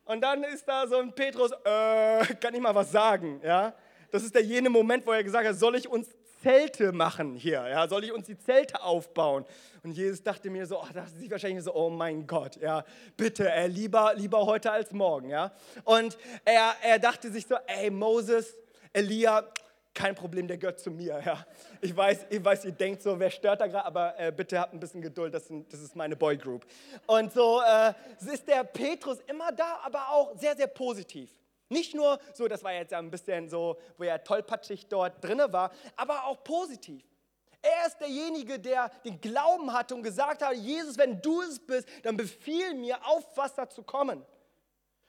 Und 0.06 0.20
dann 0.22 0.44
ist 0.44 0.68
da 0.68 0.86
so 0.86 0.98
ein 0.98 1.16
Petrus, 1.16 1.52
äh, 1.64 2.26
kann 2.36 2.54
ich 2.54 2.60
mal 2.60 2.76
was 2.76 2.92
sagen? 2.92 3.40
Ja? 3.42 3.74
Das 4.12 4.24
ist 4.24 4.36
der 4.36 4.44
jene 4.44 4.70
Moment, 4.70 5.08
wo 5.08 5.12
er 5.12 5.24
gesagt 5.24 5.48
hat, 5.48 5.56
soll 5.56 5.76
ich 5.76 5.88
uns 5.88 6.10
Zelte 6.42 6.92
machen 6.92 7.36
hier? 7.36 7.66
Ja? 7.70 7.88
Soll 7.88 8.04
ich 8.04 8.12
uns 8.12 8.26
die 8.26 8.38
Zelte 8.38 8.84
aufbauen? 8.84 9.46
Und 9.82 9.94
Jesus 9.94 10.22
dachte 10.22 10.50
mir 10.50 10.66
so, 10.66 10.82
oh, 10.82 10.88
dachte 10.94 11.16
sich 11.16 11.32
wahrscheinlich 11.32 11.64
so, 11.64 11.74
oh 11.74 11.90
mein 11.90 12.28
Gott, 12.28 12.58
ja, 12.58 12.84
bitte, 13.16 13.50
äh, 13.50 13.68
lieber, 13.68 14.14
lieber 14.16 14.46
heute 14.46 14.72
als 14.72 14.92
morgen. 14.92 15.30
Ja? 15.30 15.54
Und 15.86 16.18
er, 16.44 16.76
er 16.82 17.00
dachte 17.00 17.32
sich 17.32 17.48
so, 17.48 17.56
ey 17.66 17.90
Moses, 17.90 18.54
Elia, 18.92 19.46
kein 19.94 20.16
Problem, 20.16 20.48
der 20.48 20.58
gehört 20.58 20.80
zu 20.80 20.92
mir. 20.92 21.22
Ja. 21.26 21.46
Ich, 21.82 21.96
weiß, 21.96 22.26
ich 22.30 22.44
weiß, 22.44 22.66
ihr 22.66 22.72
denkt 22.72 23.02
so, 23.02 23.20
wer 23.20 23.30
stört 23.30 23.62
da 23.62 23.68
gerade, 23.68 23.86
aber 23.86 24.20
äh, 24.20 24.32
bitte 24.32 24.60
habt 24.60 24.74
ein 24.74 24.80
bisschen 24.80 25.02
Geduld, 25.02 25.34
das, 25.34 25.48
sind, 25.48 25.72
das 25.72 25.82
ist 25.82 25.96
meine 25.96 26.16
Boygroup. 26.16 26.66
Und 27.06 27.32
so 27.34 27.62
äh, 27.62 27.94
ist 28.32 28.48
der 28.48 28.64
Petrus 28.64 29.20
immer 29.28 29.52
da, 29.52 29.80
aber 29.84 30.10
auch 30.10 30.38
sehr, 30.38 30.56
sehr 30.56 30.68
positiv. 30.68 31.30
Nicht 31.70 31.96
nur 31.96 32.20
so, 32.34 32.48
das 32.48 32.64
war 32.64 32.74
jetzt 32.74 32.94
ein 32.94 33.10
bisschen 33.10 33.50
so, 33.50 33.78
wo 33.98 34.04
er 34.04 34.24
tollpatschig 34.24 34.88
dort 34.88 35.24
drinne 35.24 35.52
war, 35.52 35.72
aber 35.96 36.26
auch 36.26 36.44
positiv. 36.44 37.04
Er 37.62 37.88
ist 37.88 37.98
derjenige, 38.00 38.60
der 38.60 38.92
den 39.06 39.22
Glauben 39.22 39.72
hatte 39.72 39.96
und 39.96 40.04
gesagt 40.04 40.42
hat, 40.44 40.54
Jesus, 40.54 40.98
wenn 40.98 41.22
du 41.22 41.42
es 41.42 41.60
bist, 41.60 41.88
dann 42.04 42.18
befiehl 42.18 42.74
mir, 42.74 42.98
auf 43.08 43.38
Wasser 43.38 43.70
zu 43.70 43.84
kommen. 43.84 44.24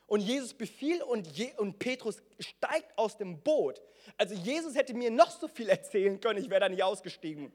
Und 0.07 0.21
Jesus 0.21 0.53
befiehlt 0.55 1.03
und, 1.03 1.27
Je 1.29 1.53
und 1.57 1.79
Petrus 1.79 2.23
steigt 2.39 2.97
aus 2.99 3.17
dem 3.17 3.41
Boot. 3.41 3.81
Also 4.19 4.35
Jesus 4.35 4.75
hätte 4.75 4.95
mir 4.95 5.11
noch 5.11 5.31
so 5.31 5.49
viel 5.49 5.69
erzählen 5.71 6.21
können, 6.21 6.43
ich 6.43 6.51
wäre 6.51 6.61
da 6.61 6.69
nicht 6.69 6.83
ausgestiegen. 6.83 7.53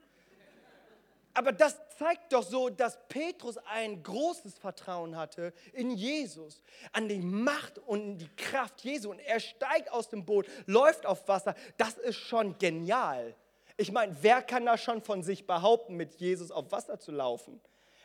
Aber 1.34 1.51
das 1.51 1.77
zeigt 1.98 2.34
doch 2.34 2.44
so, 2.44 2.70
dass 2.70 2.98
Petrus 3.08 3.58
ein 3.58 4.01
großes 4.03 4.58
Vertrauen 4.58 5.15
hatte 5.15 5.53
in 5.74 5.91
Jesus, 5.91 6.62
an 6.91 7.08
die 7.08 7.22
Macht 7.22 7.77
und 7.77 8.18
die 8.18 8.36
Kraft 8.36 8.82
Jesu. 8.82 9.12
Und 9.12 9.20
er 9.20 9.39
steigt 9.39 9.91
aus 9.91 10.10
dem 10.10 10.25
Boot, 10.25 10.48
läuft 10.65 11.06
auf 11.06 11.27
Wasser. 11.27 11.56
Das 11.77 11.98
ist 11.98 12.18
schon 12.18 12.58
genial. 12.58 13.36
Ich 13.77 13.91
meine, 13.91 14.18
wer 14.22 14.41
kann 14.41 14.65
da 14.65 14.77
schon 14.77 15.01
von 15.01 15.24
sich 15.24 15.48
behaupten, 15.48 15.96
mit 15.96 16.15
Jesus 16.15 16.51
auf 16.51 16.72
Wasser 16.72 17.00
zu 17.00 17.12
laufen? 17.12 17.62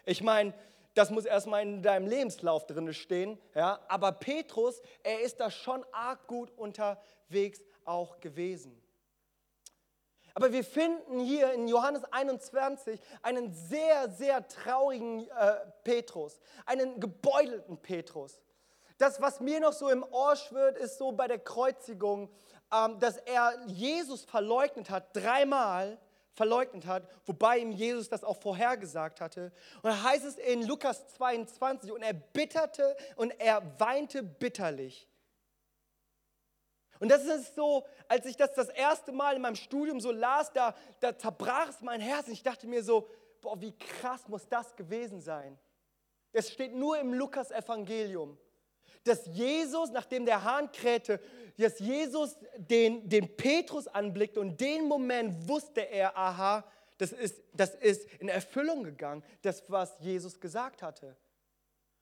Ich 0.06 0.22
meine, 0.22 0.54
das 0.94 1.10
muss 1.10 1.24
erstmal 1.24 1.62
in 1.62 1.82
deinem 1.82 2.06
Lebenslauf 2.06 2.66
drin 2.66 2.92
stehen. 2.94 3.38
Ja? 3.54 3.80
Aber 3.88 4.12
Petrus, 4.12 4.80
er 5.02 5.20
ist 5.20 5.40
da 5.40 5.50
schon 5.50 5.84
arg 5.92 6.26
gut 6.26 6.50
unterwegs 6.56 7.60
auch 7.84 8.20
gewesen. 8.20 8.80
Aber 10.36 10.50
wir 10.52 10.64
finden 10.64 11.20
hier 11.20 11.52
in 11.52 11.68
Johannes 11.68 12.02
21 12.10 13.00
einen 13.22 13.52
sehr, 13.52 14.10
sehr 14.10 14.46
traurigen 14.48 15.28
äh, 15.28 15.54
Petrus, 15.84 16.40
einen 16.66 16.98
gebeutelten 16.98 17.78
Petrus. 17.78 18.40
Das, 18.98 19.20
was 19.20 19.40
mir 19.40 19.60
noch 19.60 19.72
so 19.72 19.90
im 19.90 20.02
Ohr 20.02 20.34
schwirrt, 20.34 20.76
ist 20.76 20.98
so 20.98 21.12
bei 21.12 21.28
der 21.28 21.38
Kreuzigung, 21.38 22.30
ähm, 22.72 22.98
dass 22.98 23.16
er 23.18 23.64
Jesus 23.66 24.24
verleugnet 24.24 24.90
hat, 24.90 25.16
dreimal 25.16 25.98
verleugnet 26.34 26.86
hat, 26.86 27.08
wobei 27.24 27.58
ihm 27.58 27.70
Jesus 27.70 28.08
das 28.08 28.24
auch 28.24 28.40
vorhergesagt 28.40 29.20
hatte. 29.20 29.52
Und 29.82 29.90
da 29.90 30.02
heißt 30.02 30.24
es 30.24 30.36
in 30.36 30.62
Lukas 30.66 31.06
22, 31.14 31.92
und 31.92 32.02
er 32.02 32.12
bitterte 32.12 32.96
und 33.16 33.30
er 33.40 33.62
weinte 33.80 34.22
bitterlich. 34.22 35.08
Und 37.00 37.10
das 37.10 37.24
ist 37.24 37.54
so, 37.54 37.84
als 38.08 38.26
ich 38.26 38.36
das 38.36 38.52
das 38.54 38.68
erste 38.68 39.12
Mal 39.12 39.36
in 39.36 39.42
meinem 39.42 39.56
Studium 39.56 40.00
so 40.00 40.10
las, 40.10 40.52
da, 40.52 40.74
da 41.00 41.16
zerbrach 41.16 41.68
es 41.68 41.80
mein 41.80 42.00
Herz. 42.00 42.26
Und 42.26 42.32
ich 42.32 42.42
dachte 42.42 42.66
mir 42.66 42.82
so, 42.82 43.08
boah, 43.40 43.60
wie 43.60 43.76
krass 43.76 44.26
muss 44.28 44.48
das 44.48 44.74
gewesen 44.74 45.20
sein. 45.20 45.58
Es 46.32 46.50
steht 46.50 46.74
nur 46.74 46.98
im 46.98 47.12
Lukas-Evangelium, 47.12 48.38
dass 49.04 49.26
Jesus, 49.26 49.90
nachdem 49.90 50.26
der 50.26 50.42
Hahn 50.42 50.72
krähte, 50.72 51.20
dass 51.58 51.78
Jesus 51.78 52.36
den, 52.56 53.08
den 53.08 53.36
Petrus 53.36 53.86
anblickte 53.86 54.40
und 54.40 54.60
den 54.60 54.88
Moment 54.88 55.48
wusste 55.48 55.82
er, 55.82 56.16
aha, 56.16 56.64
das 56.98 57.12
ist, 57.12 57.42
das 57.52 57.74
ist 57.74 58.08
in 58.20 58.28
Erfüllung 58.28 58.82
gegangen, 58.84 59.22
das, 59.42 59.62
was 59.68 59.96
Jesus 60.00 60.40
gesagt 60.40 60.82
hatte. 60.82 61.16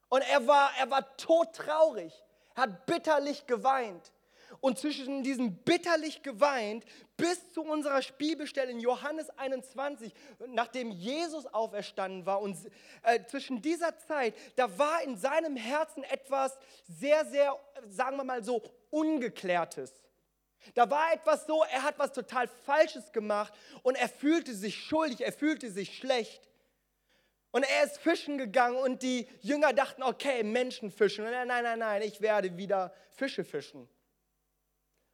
Und 0.08 0.22
er 0.30 0.46
war, 0.46 0.70
er 0.78 0.90
war 0.90 1.16
todtraurig, 1.16 2.12
hat 2.54 2.86
bitterlich 2.86 3.46
geweint. 3.46 4.12
Und 4.60 4.78
zwischen 4.78 5.22
diesem 5.22 5.56
bitterlich 5.56 6.22
geweint 6.22 6.84
bis 7.16 7.52
zu 7.52 7.62
unserer 7.62 8.00
Bibelstelle 8.18 8.70
in 8.70 8.80
Johannes 8.80 9.30
21, 9.30 10.12
nachdem 10.48 10.90
Jesus 10.90 11.46
auferstanden 11.46 12.26
war, 12.26 12.40
und 12.40 12.56
äh, 13.02 13.24
zwischen 13.26 13.62
dieser 13.62 13.96
Zeit, 13.98 14.34
da 14.56 14.78
war 14.78 15.02
in 15.02 15.16
seinem 15.16 15.56
Herzen 15.56 16.04
etwas 16.04 16.58
sehr, 16.84 17.24
sehr, 17.26 17.56
sagen 17.88 18.16
wir 18.16 18.24
mal 18.24 18.42
so, 18.44 18.62
Ungeklärtes. 18.90 20.02
Da 20.74 20.88
war 20.90 21.12
etwas 21.12 21.46
so, 21.46 21.64
er 21.64 21.82
hat 21.82 21.98
was 21.98 22.12
total 22.12 22.46
Falsches 22.46 23.10
gemacht 23.12 23.52
und 23.82 23.96
er 23.96 24.08
fühlte 24.08 24.54
sich 24.54 24.76
schuldig, 24.84 25.22
er 25.22 25.32
fühlte 25.32 25.70
sich 25.70 25.96
schlecht. 25.96 26.48
Und 27.52 27.64
er 27.64 27.84
ist 27.84 27.98
fischen 27.98 28.38
gegangen 28.38 28.76
und 28.76 29.02
die 29.02 29.28
Jünger 29.40 29.72
dachten, 29.72 30.02
okay, 30.02 30.42
Menschen 30.42 30.90
fischen. 30.90 31.26
Und 31.26 31.32
er, 31.32 31.44
nein, 31.44 31.64
nein, 31.64 31.78
nein, 31.78 32.02
ich 32.02 32.20
werde 32.20 32.56
wieder 32.56 32.94
Fische 33.10 33.44
fischen. 33.44 33.88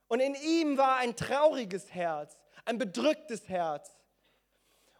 Und 0.09 0.21
in 0.21 0.35
ihm 0.35 0.79
war 0.79 0.97
ein 0.97 1.17
trauriges 1.17 1.93
Herz, 1.95 2.37
ein 2.65 2.79
bedrücktes 2.79 3.49
Herz. 3.49 3.95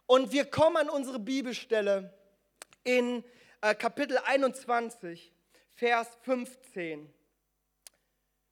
Und 0.05 0.31
wir 0.31 0.45
kommen 0.45 0.77
an 0.77 0.89
unsere 0.89 1.19
Bibelstelle 1.19 2.13
in 2.83 3.23
äh, 3.61 3.75
Kapitel 3.75 4.17
21, 4.17 5.33
Vers 5.73 6.07
15. 6.21 7.13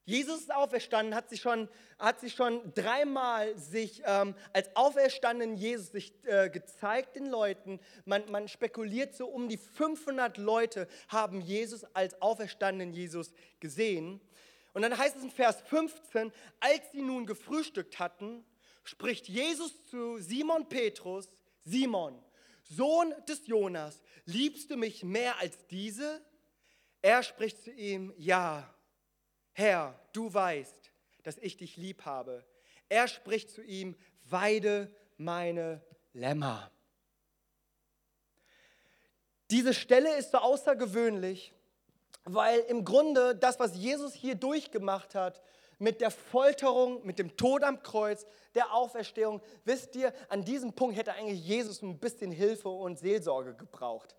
Jesus 0.07 0.39
ist 0.39 0.55
auferstanden, 0.55 1.13
hat 1.13 1.29
sich 1.29 1.41
schon, 1.41 1.67
hat 1.99 2.21
sich 2.21 2.33
schon 2.33 2.73
dreimal 2.73 3.57
sich 3.57 4.01
ähm, 4.05 4.35
als 4.53 4.73
auferstandenen 4.73 5.57
Jesus 5.57 5.91
sich 5.91 6.13
äh, 6.23 6.49
gezeigt 6.49 7.17
den 7.17 7.25
Leuten. 7.25 7.81
Man, 8.05 8.23
man 8.31 8.47
spekuliert 8.47 9.15
so, 9.15 9.27
um 9.27 9.49
die 9.49 9.57
500 9.57 10.37
Leute 10.37 10.87
haben 11.09 11.41
Jesus 11.41 11.83
als 11.93 12.21
auferstandenen 12.21 12.93
Jesus 12.93 13.33
gesehen. 13.59 14.21
Und 14.77 14.83
dann 14.83 14.95
heißt 14.95 15.15
es 15.15 15.23
in 15.23 15.31
Vers 15.31 15.59
15, 15.61 16.31
als 16.59 16.91
sie 16.91 17.01
nun 17.01 17.25
gefrühstückt 17.25 17.97
hatten, 17.97 18.45
spricht 18.83 19.27
Jesus 19.27 19.83
zu 19.87 20.19
Simon 20.19 20.69
Petrus, 20.69 21.33
Simon, 21.63 22.23
Sohn 22.61 23.11
des 23.27 23.47
Jonas, 23.47 24.03
liebst 24.25 24.69
du 24.69 24.77
mich 24.77 25.03
mehr 25.03 25.39
als 25.39 25.65
diese? 25.65 26.23
Er 27.01 27.23
spricht 27.23 27.63
zu 27.63 27.71
ihm, 27.71 28.13
ja, 28.17 28.71
Herr, 29.53 29.99
du 30.13 30.31
weißt, 30.31 30.91
dass 31.23 31.39
ich 31.39 31.57
dich 31.57 31.75
lieb 31.75 32.05
habe. 32.05 32.45
Er 32.87 33.07
spricht 33.07 33.49
zu 33.49 33.63
ihm, 33.63 33.95
weide 34.25 34.93
meine 35.17 35.81
Lämmer. 36.13 36.69
Diese 39.49 39.73
Stelle 39.73 40.15
ist 40.17 40.29
so 40.33 40.37
außergewöhnlich, 40.37 41.55
weil 42.27 42.59
im 42.61 42.83
Grunde 42.83 43.35
das, 43.35 43.59
was 43.59 43.75
Jesus 43.75 44.13
hier 44.13 44.35
durchgemacht 44.35 45.15
hat, 45.15 45.41
mit 45.79 46.01
der 46.01 46.11
Folterung, 46.11 47.05
mit 47.05 47.19
dem 47.19 47.37
Tod 47.37 47.63
am 47.63 47.81
Kreuz, 47.83 48.25
der 48.55 48.73
Auferstehung, 48.73 49.41
wisst 49.63 49.95
ihr, 49.95 50.11
an 50.27 50.43
diesem 50.43 50.73
Punkt 50.73 50.97
hätte 50.97 51.13
eigentlich 51.13 51.45
Jesus 51.45 51.81
ein 51.81 51.99
bisschen 51.99 52.31
Hilfe 52.31 52.69
und 52.69 52.99
Seelsorge 52.99 53.53
gebraucht. 53.53 54.15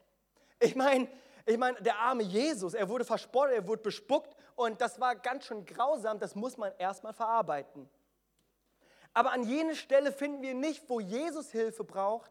Ich 0.60 0.74
meine, 0.74 1.08
ich 1.44 1.58
meine, 1.58 1.80
der 1.82 1.98
arme 1.98 2.22
Jesus, 2.22 2.74
er 2.74 2.88
wurde 2.88 3.04
verspottet, 3.04 3.56
er 3.56 3.66
wurde 3.66 3.82
bespuckt 3.82 4.34
und 4.54 4.80
das 4.80 5.00
war 5.00 5.16
ganz 5.16 5.44
schön 5.44 5.64
grausam, 5.66 6.18
das 6.18 6.34
muss 6.34 6.56
man 6.56 6.72
erstmal 6.78 7.12
verarbeiten. 7.12 7.88
Aber 9.12 9.32
an 9.32 9.44
jene 9.44 9.74
Stelle 9.74 10.12
finden 10.12 10.42
wir 10.42 10.54
nicht, 10.54 10.88
wo 10.88 11.00
Jesus 11.00 11.50
Hilfe 11.50 11.84
braucht, 11.84 12.30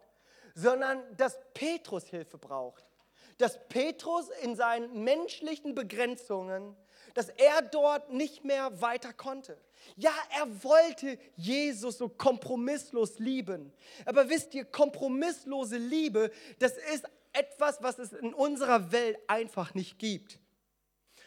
sondern 0.55 1.03
dass 1.17 1.38
Petrus 1.53 2.07
Hilfe 2.07 2.38
braucht. 2.38 2.89
Dass 3.38 3.60
Petrus 3.70 4.29
in 4.41 4.56
seinen 4.56 5.03
menschlichen 5.03 5.75
Begrenzungen, 5.75 6.75
dass 7.13 7.29
er 7.29 7.62
dort 7.62 8.12
nicht 8.12 8.44
mehr 8.44 8.82
weiter 8.82 9.13
konnte. 9.13 9.58
Ja, 9.96 10.13
er 10.36 10.63
wollte 10.63 11.17
Jesus 11.36 11.98
so 11.98 12.10
kompromisslos 12.10 13.20
lieben. 13.20 13.74
Aber 14.06 14.29
wisst 14.29 14.53
ihr, 14.53 14.65
kompromisslose 14.65 15.77
Liebe, 15.77 16.32
das 16.60 16.74
ist 16.94 17.06
etwas, 17.34 17.82
was 17.82 18.00
es 18.00 18.13
in 18.13 18.34
unserer 18.34 18.91
Welt 18.91 19.17
einfach 19.27 19.74
nicht 19.74 20.00
gibt. 20.00 20.39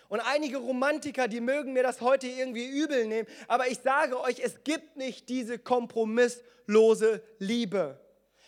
Und 0.09 0.21
einige 0.21 0.59
Romantiker, 0.59 1.29
die 1.29 1.41
mögen 1.41 1.73
mir 1.73 1.85
das 1.85 2.01
heute 2.01 2.27
irgendwie 2.27 2.67
übel 2.67 3.07
nehmen, 3.07 3.29
aber 3.47 3.69
ich 3.69 3.79
sage 3.79 4.21
euch, 4.21 4.41
es 4.41 4.65
gibt 4.65 4.97
nicht 4.97 5.29
diese 5.29 5.59
kompromisslose 5.59 7.23
Liebe. 7.39 8.01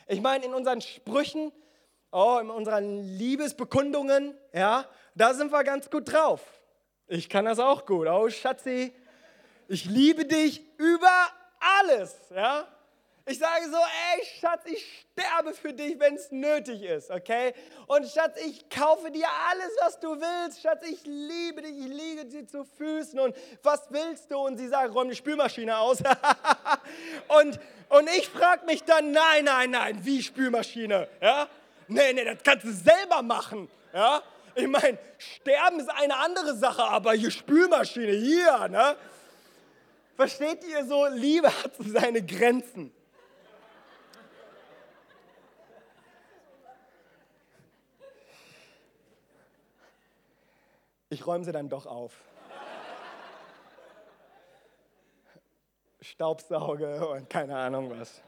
Ich 0.09 0.21
meine, 0.21 0.45
in 0.45 0.55
unseren 0.55 0.81
Sprüchen, 0.81 1.53
oh, 2.13 2.39
in 2.41 2.51
unseren 2.51 3.03
Liebesbekundungen, 3.03 4.35
ja, 4.53 4.87
da 5.15 5.35
sind 5.35 5.51
wir 5.51 5.65
ganz 5.65 5.91
gut 5.91 6.13
drauf. 6.13 6.41
Ich 7.09 7.29
kann 7.29 7.45
das 7.45 7.59
auch 7.59 7.85
gut. 7.85 8.07
Oh, 8.07 8.29
Schatzi, 8.29 8.93
ich 9.69 9.87
liebe 9.87 10.25
dich 10.25 10.63
über 10.79 11.29
alles, 11.81 12.17
ja. 12.35 12.69
Ich 13.25 13.39
sage 13.39 13.67
so, 13.71 13.77
ey 13.77 14.25
Schatz, 14.41 14.63
ich 14.67 15.07
sterbe 15.13 15.55
für 15.55 15.73
dich, 15.73 15.99
wenn 16.01 16.17
es 16.17 16.33
nötig 16.33 16.83
ist, 16.83 17.09
okay? 17.09 17.55
Und 17.87 18.05
Schatz, 18.09 18.37
ich 18.45 18.69
kaufe 18.69 19.13
dir 19.13 19.29
alles, 19.49 19.71
was 19.81 20.01
du 20.01 20.21
willst. 20.21 20.61
Schatz, 20.61 20.85
ich 20.89 21.07
liebe 21.07 21.63
dich, 21.63 21.79
ich 21.79 21.87
liege 21.87 22.25
dir 22.25 22.47
zu 22.47 22.65
Füßen. 22.65 23.21
Und 23.21 23.37
was 23.63 23.87
willst 23.91 24.29
du? 24.33 24.39
Und 24.39 24.57
sie 24.57 24.67
sagt, 24.67 24.93
räum 24.93 25.09
die 25.09 25.15
Spülmaschine 25.15 25.79
aus. 25.79 25.99
und, 27.29 27.61
und 27.91 28.11
ich 28.17 28.29
frage 28.29 28.67
mich 28.67 28.83
dann, 28.83 29.13
nein, 29.13 29.45
nein, 29.45 29.71
nein, 29.71 30.05
wie 30.05 30.21
Spülmaschine? 30.21 31.09
Ja? 31.21 31.49
Nee, 31.93 32.13
nee, 32.13 32.25
das 32.25 32.43
kannst 32.43 32.65
du 32.65 32.73
selber 32.73 33.23
machen. 33.23 33.69
Ja? 33.93 34.23
Ich 34.55 34.67
meine, 34.67 34.99
sterben 35.19 35.81
ist 35.81 35.91
eine 35.91 36.17
andere 36.17 36.55
Sache, 36.57 36.83
aber 36.83 37.13
hier 37.13 37.31
Spülmaschine, 37.31 38.13
hier, 38.13 38.69
ne? 38.69 38.97
Versteht 40.17 40.63
ihr 40.65 40.85
so, 40.85 41.07
Liebe 41.07 41.49
hat 41.49 41.73
seine 41.79 42.25
Grenzen. 42.25 42.93
Ich 51.09 51.27
räume 51.27 51.45
sie 51.45 51.53
dann 51.53 51.69
doch 51.69 51.87
auf. 51.87 52.13
Staubsauge 56.01 57.07
und 57.07 57.29
keine 57.29 57.57
Ahnung 57.57 57.91
was. 57.99 58.23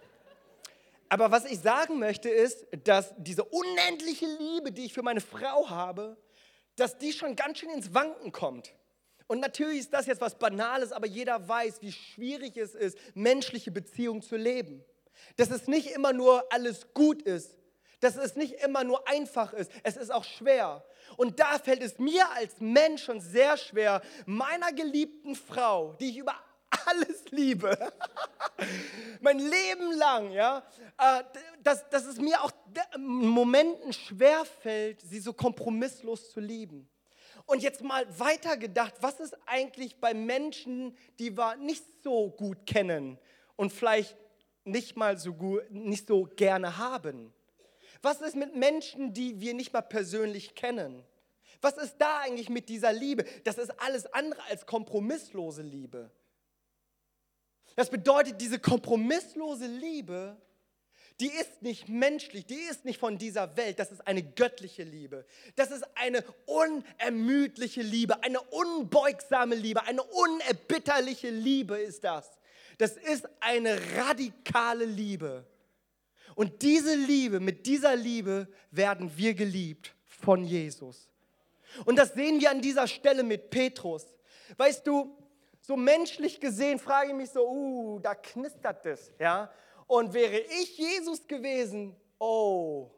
Aber 1.09 1.31
was 1.31 1.45
ich 1.45 1.61
sagen 1.61 1.99
möchte 1.99 2.29
ist, 2.29 2.67
dass 2.85 3.15
diese 3.19 3.45
unendliche 3.45 4.27
Liebe, 4.27 4.73
die 4.73 4.87
ich 4.87 4.93
für 4.93 5.03
meine 5.03 5.21
Frau 5.21 5.69
habe, 5.69 6.17
dass 6.77 6.99
die 6.99 7.13
schon 7.13 7.37
ganz 7.37 7.59
schön 7.59 7.71
ins 7.71 7.95
Wanken 7.95 8.33
kommt. 8.33 8.75
Und 9.27 9.41
natürlich 9.41 9.81
ist 9.81 9.93
das 9.93 10.07
jetzt 10.07 10.21
was 10.21 10.39
Banales, 10.39 10.93
aber 10.93 11.07
jeder 11.07 11.49
weiß, 11.49 11.81
wie 11.81 11.93
schwierig 11.93 12.57
es 12.57 12.75
ist, 12.75 12.99
menschliche 13.15 13.71
Beziehungen 13.71 14.23
zu 14.23 14.37
leben. 14.37 14.85
Dass 15.37 15.51
es 15.51 15.67
nicht 15.67 15.91
immer 15.93 16.13
nur 16.13 16.45
alles 16.53 16.93
gut 16.93 17.23
ist, 17.23 17.57
dass 18.01 18.17
es 18.17 18.37
nicht 18.37 18.55
immer 18.63 18.85
nur 18.85 19.09
einfach 19.09 19.55
ist, 19.55 19.71
es 19.83 19.97
ist 19.97 20.13
auch 20.13 20.25
schwer. 20.25 20.85
Und 21.17 21.41
da 21.41 21.59
fällt 21.59 21.83
es 21.83 21.99
mir 21.99 22.29
als 22.33 22.61
Mensch 22.61 23.05
schon 23.05 23.21
sehr 23.21 23.57
schwer, 23.57 24.03
meiner 24.27 24.73
geliebten 24.73 25.35
Frau, 25.35 25.95
die 25.95 26.11
ich 26.11 26.19
über 26.19 26.35
alles 26.87 27.25
liebe, 27.31 27.77
mein 29.21 29.39
Leben 29.39 29.93
lang, 29.93 30.31
ja, 30.33 30.65
äh, 30.99 31.23
dass, 31.63 31.89
dass 31.91 32.07
es 32.07 32.19
mir 32.19 32.43
auch 32.43 32.53
in 32.95 33.05
Momenten 33.05 33.93
schwer 33.93 34.45
fällt, 34.45 35.01
sie 35.01 35.21
so 35.21 35.33
kompromisslos 35.33 36.31
zu 36.31 36.41
lieben. 36.41 36.89
Und 37.47 37.63
jetzt 37.63 37.83
mal 37.83 38.07
weitergedacht, 38.19 38.95
was 39.01 39.21
ist 39.21 39.37
eigentlich 39.47 40.01
bei 40.01 40.15
Menschen, 40.15 40.97
die 41.19 41.37
wir 41.37 41.57
nicht 41.57 41.85
so 42.03 42.31
gut 42.31 42.67
kennen 42.67 43.19
und 43.57 43.73
vielleicht 43.73 44.17
nicht 44.65 44.97
mal 44.97 45.19
so 45.19 45.35
gut, 45.35 45.71
nicht 45.71 46.07
so 46.07 46.25
gerne 46.37 46.79
haben? 46.79 47.35
Was 48.01 48.21
ist 48.21 48.37
mit 48.37 48.55
Menschen, 48.55 49.13
die 49.13 49.41
wir 49.41 49.55
nicht 49.55 49.73
mal 49.73 49.83
persönlich 49.83 50.55
kennen? 50.55 51.05
Was 51.61 51.77
ist 51.79 51.97
da 51.99 52.21
eigentlich 52.21 52.51
mit 52.51 52.69
dieser 52.69 52.93
Liebe? 52.93 53.25
Das 53.45 53.57
ist 53.57 53.71
alles 53.81 54.07
andere 54.13 54.43
als 54.51 54.67
kompromisslose 54.67 55.63
Liebe. 55.63 56.11
Das 57.77 57.91
bedeutet, 57.91 58.41
diese 58.41 58.59
kompromisslose 58.59 59.67
Liebe, 59.67 60.37
die 61.21 61.29
ist 61.29 61.63
nicht 61.63 61.89
menschlich, 61.89 62.47
die 62.47 62.55
ist 62.55 62.85
nicht 62.85 62.99
von 62.99 63.19
dieser 63.19 63.57
Welt, 63.57 63.79
das 63.79 63.93
ist 63.93 64.07
eine 64.07 64.23
göttliche 64.23 64.83
Liebe. 64.83 65.25
Das 65.55 65.71
ist 65.71 65.85
eine 65.97 66.25
unermüdliche 66.47 67.83
Liebe, 67.83 68.23
eine 68.23 68.41
unbeugsame 68.41 69.55
Liebe, 69.55 69.83
eine 69.85 70.03
unerbitterliche 70.03 71.31
Liebe 71.31 71.79
ist 71.79 72.03
das. 72.03 72.29
Das 72.79 72.97
ist 72.97 73.29
eine 73.41 73.79
radikale 73.97 74.85
Liebe. 74.85 75.47
Und 76.35 76.63
diese 76.63 76.97
Liebe, 76.97 77.39
mit 77.39 77.67
dieser 77.67 77.95
Liebe 77.95 78.49
werden 78.73 79.17
wir 79.17 79.35
geliebt 79.35 79.95
von 80.05 80.45
Jesus. 80.45 81.09
Und 81.85 81.97
das 81.97 82.15
sehen 82.15 82.41
wir 82.41 82.51
an 82.51 82.61
dieser 82.61 82.89
Stelle 82.89 83.23
mit 83.23 83.51
Petrus. 83.51 84.07
Weißt 84.57 84.85
du, 84.87 85.17
so 85.67 85.77
menschlich 85.77 86.41
gesehen 86.41 86.79
frage 86.79 87.09
ich 87.09 87.15
mich 87.15 87.31
so, 87.31 87.49
uh, 87.49 87.99
da 87.99 88.15
knistert 88.15 88.85
es, 88.85 89.11
ja? 89.19 89.51
Und 89.87 90.13
wäre 90.13 90.39
ich 90.39 90.77
Jesus 90.77 91.27
gewesen, 91.27 91.97
oh, 92.19 92.91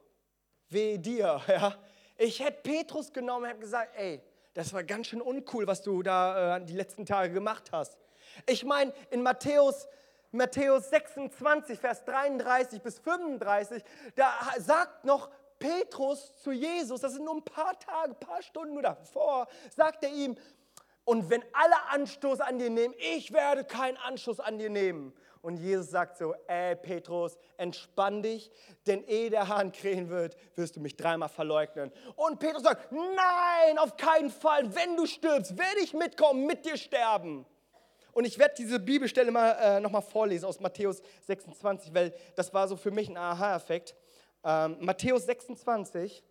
weh 0.68 0.98
dir, 0.98 1.40
ja? 1.48 1.76
Ich 2.16 2.40
hätte 2.40 2.62
Petrus 2.62 3.12
genommen 3.12 3.44
und 3.44 3.50
hätte 3.50 3.60
gesagt, 3.60 3.92
ey, 3.96 4.20
das 4.52 4.72
war 4.72 4.82
ganz 4.82 5.06
schön 5.06 5.20
uncool, 5.20 5.66
was 5.66 5.82
du 5.82 6.02
da 6.02 6.56
äh, 6.56 6.64
die 6.64 6.72
letzten 6.72 7.06
Tage 7.06 7.32
gemacht 7.32 7.70
hast. 7.70 7.98
Ich 8.46 8.64
meine, 8.64 8.92
in 9.10 9.22
Matthäus 9.22 9.86
Matthäus 10.32 10.90
26, 10.90 11.78
Vers 11.78 12.04
33 12.04 12.82
bis 12.82 12.98
35, 12.98 13.82
da 14.16 14.32
sagt 14.58 15.04
noch 15.04 15.30
Petrus 15.58 16.36
zu 16.42 16.50
Jesus, 16.50 17.00
das 17.00 17.12
sind 17.12 17.24
nur 17.24 17.36
ein 17.36 17.44
paar 17.44 17.78
Tage, 17.78 18.10
ein 18.10 18.20
paar 18.20 18.42
Stunden 18.42 18.74
nur 18.74 18.82
davor, 18.82 19.46
sagt 19.74 20.02
er 20.02 20.10
ihm, 20.10 20.36
und 21.06 21.30
wenn 21.30 21.44
alle 21.52 21.76
Anstoß 21.90 22.40
an 22.40 22.58
dir 22.58 22.68
nehmen, 22.68 22.92
ich 22.98 23.32
werde 23.32 23.62
keinen 23.64 23.96
Anstoß 23.96 24.40
an 24.40 24.58
dir 24.58 24.70
nehmen. 24.70 25.14
Und 25.40 25.56
Jesus 25.58 25.90
sagt 25.90 26.18
so, 26.18 26.34
ey 26.48 26.74
Petrus, 26.74 27.38
entspann 27.56 28.24
dich, 28.24 28.50
denn 28.88 29.04
ehe 29.04 29.30
der 29.30 29.46
Hahn 29.46 29.70
krähen 29.70 30.10
wird, 30.10 30.36
wirst 30.56 30.74
du 30.74 30.80
mich 30.80 30.96
dreimal 30.96 31.28
verleugnen. 31.28 31.92
Und 32.16 32.40
Petrus 32.40 32.64
sagt, 32.64 32.90
nein, 32.90 33.78
auf 33.78 33.96
keinen 33.96 34.30
Fall, 34.30 34.74
wenn 34.74 34.96
du 34.96 35.06
stirbst, 35.06 35.56
werde 35.56 35.78
ich 35.80 35.94
mitkommen, 35.94 36.44
mit 36.44 36.64
dir 36.64 36.76
sterben. 36.76 37.46
Und 38.10 38.24
ich 38.24 38.36
werde 38.36 38.56
diese 38.58 38.80
Bibelstelle 38.80 39.30
mal, 39.30 39.52
äh, 39.60 39.78
nochmal 39.78 40.02
vorlesen 40.02 40.46
aus 40.46 40.58
Matthäus 40.58 41.00
26, 41.28 41.94
weil 41.94 42.12
das 42.34 42.52
war 42.52 42.66
so 42.66 42.74
für 42.74 42.90
mich 42.90 43.08
ein 43.08 43.16
Aha-Effekt. 43.16 43.94
Ähm, 44.42 44.78
Matthäus 44.80 45.24
26, 45.26 46.24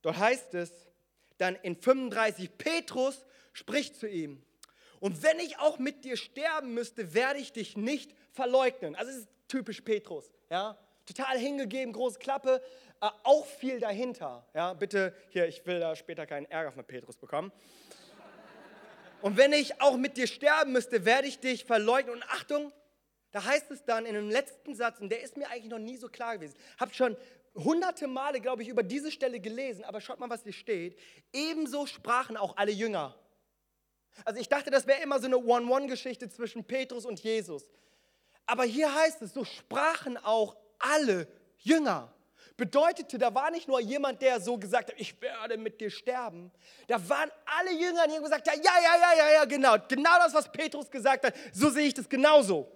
dort 0.00 0.16
heißt 0.16 0.54
es 0.54 0.93
dann 1.38 1.56
in 1.56 1.76
35, 1.76 2.56
Petrus 2.56 3.24
spricht 3.52 3.96
zu 3.96 4.08
ihm. 4.08 4.42
Und 5.00 5.22
wenn 5.22 5.38
ich 5.38 5.58
auch 5.58 5.78
mit 5.78 6.04
dir 6.04 6.16
sterben 6.16 6.74
müsste, 6.74 7.14
werde 7.14 7.38
ich 7.38 7.52
dich 7.52 7.76
nicht 7.76 8.14
verleugnen. 8.32 8.94
Also 8.96 9.10
es 9.10 9.18
ist 9.18 9.28
typisch 9.48 9.80
Petrus, 9.80 10.32
ja. 10.50 10.78
Total 11.06 11.36
hingegeben, 11.38 11.92
große 11.92 12.18
Klappe, 12.18 12.62
äh, 13.02 13.10
auch 13.24 13.44
viel 13.44 13.78
dahinter. 13.78 14.46
Ja, 14.54 14.72
bitte 14.72 15.14
hier, 15.28 15.46
ich 15.46 15.66
will 15.66 15.78
da 15.78 15.94
später 15.94 16.26
keinen 16.26 16.46
Ärger 16.46 16.72
von 16.72 16.84
Petrus 16.84 17.18
bekommen. 17.18 17.52
Und 19.20 19.36
wenn 19.36 19.52
ich 19.52 19.80
auch 19.80 19.96
mit 19.96 20.16
dir 20.16 20.26
sterben 20.26 20.72
müsste, 20.72 21.04
werde 21.04 21.26
ich 21.26 21.38
dich 21.38 21.64
verleugnen. 21.64 22.14
Und 22.14 22.22
Achtung, 22.24 22.72
da 23.30 23.44
heißt 23.44 23.70
es 23.70 23.84
dann 23.84 24.06
in 24.06 24.14
dem 24.14 24.30
letzten 24.30 24.74
Satz, 24.74 25.00
und 25.00 25.10
der 25.10 25.22
ist 25.22 25.36
mir 25.36 25.48
eigentlich 25.48 25.70
noch 25.70 25.78
nie 25.78 25.96
so 25.96 26.08
klar 26.08 26.36
gewesen. 26.36 26.54
Hab 26.78 26.94
schon 26.94 27.16
hunderte 27.54 28.06
Male, 28.06 28.40
glaube 28.40 28.62
ich, 28.62 28.68
über 28.68 28.82
diese 28.82 29.10
Stelle 29.10 29.40
gelesen, 29.40 29.84
aber 29.84 30.00
schaut 30.00 30.18
mal, 30.18 30.30
was 30.30 30.42
hier 30.42 30.52
steht. 30.52 30.98
Ebenso 31.32 31.86
sprachen 31.86 32.36
auch 32.36 32.56
alle 32.56 32.72
Jünger. 32.72 33.14
Also 34.24 34.40
ich 34.40 34.48
dachte, 34.48 34.70
das 34.70 34.86
wäre 34.86 35.02
immer 35.02 35.18
so 35.18 35.26
eine 35.26 35.38
One-One-Geschichte 35.38 36.28
zwischen 36.28 36.64
Petrus 36.64 37.04
und 37.04 37.20
Jesus. 37.20 37.64
Aber 38.46 38.64
hier 38.64 38.94
heißt 38.94 39.22
es, 39.22 39.32
so 39.32 39.44
sprachen 39.44 40.16
auch 40.18 40.56
alle 40.78 41.26
Jünger 41.58 42.14
bedeutete, 42.56 43.18
da 43.18 43.34
war 43.34 43.50
nicht 43.50 43.68
nur 43.68 43.80
jemand, 43.80 44.22
der 44.22 44.40
so 44.40 44.56
gesagt 44.56 44.90
hat, 44.90 45.00
ich 45.00 45.20
werde 45.20 45.56
mit 45.56 45.80
dir 45.80 45.90
sterben. 45.90 46.52
Da 46.86 47.08
waren 47.08 47.30
alle 47.46 47.72
Jünger, 47.72 48.06
die 48.06 48.14
haben 48.14 48.22
gesagt, 48.22 48.46
ja, 48.46 48.54
ja, 48.56 48.70
ja, 48.82 49.16
ja, 49.16 49.32
ja, 49.32 49.44
genau. 49.44 49.76
Genau 49.88 50.18
das, 50.18 50.34
was 50.34 50.50
Petrus 50.50 50.90
gesagt 50.90 51.24
hat, 51.26 51.34
so 51.52 51.70
sehe 51.70 51.86
ich 51.88 51.94
das 51.94 52.08
genauso. 52.08 52.70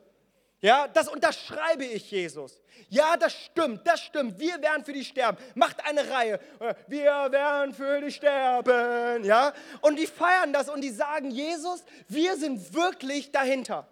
Ja, 0.60 0.88
das 0.88 1.08
unterschreibe 1.08 1.84
ich 1.84 2.10
Jesus. 2.10 2.60
Ja, 2.88 3.16
das 3.16 3.32
stimmt, 3.32 3.86
das 3.86 4.00
stimmt. 4.00 4.38
Wir 4.40 4.60
werden 4.60 4.84
für 4.84 4.92
dich 4.92 5.08
sterben. 5.08 5.38
Macht 5.54 5.84
eine 5.86 6.08
Reihe. 6.10 6.40
Wir 6.88 7.30
werden 7.30 7.72
für 7.72 8.00
dich 8.00 8.16
sterben. 8.16 9.24
Ja, 9.24 9.52
und 9.82 9.96
die 9.96 10.06
feiern 10.06 10.52
das 10.52 10.68
und 10.68 10.80
die 10.80 10.90
sagen, 10.90 11.30
Jesus, 11.30 11.84
wir 12.08 12.36
sind 12.36 12.74
wirklich 12.74 13.30
dahinter. 13.30 13.86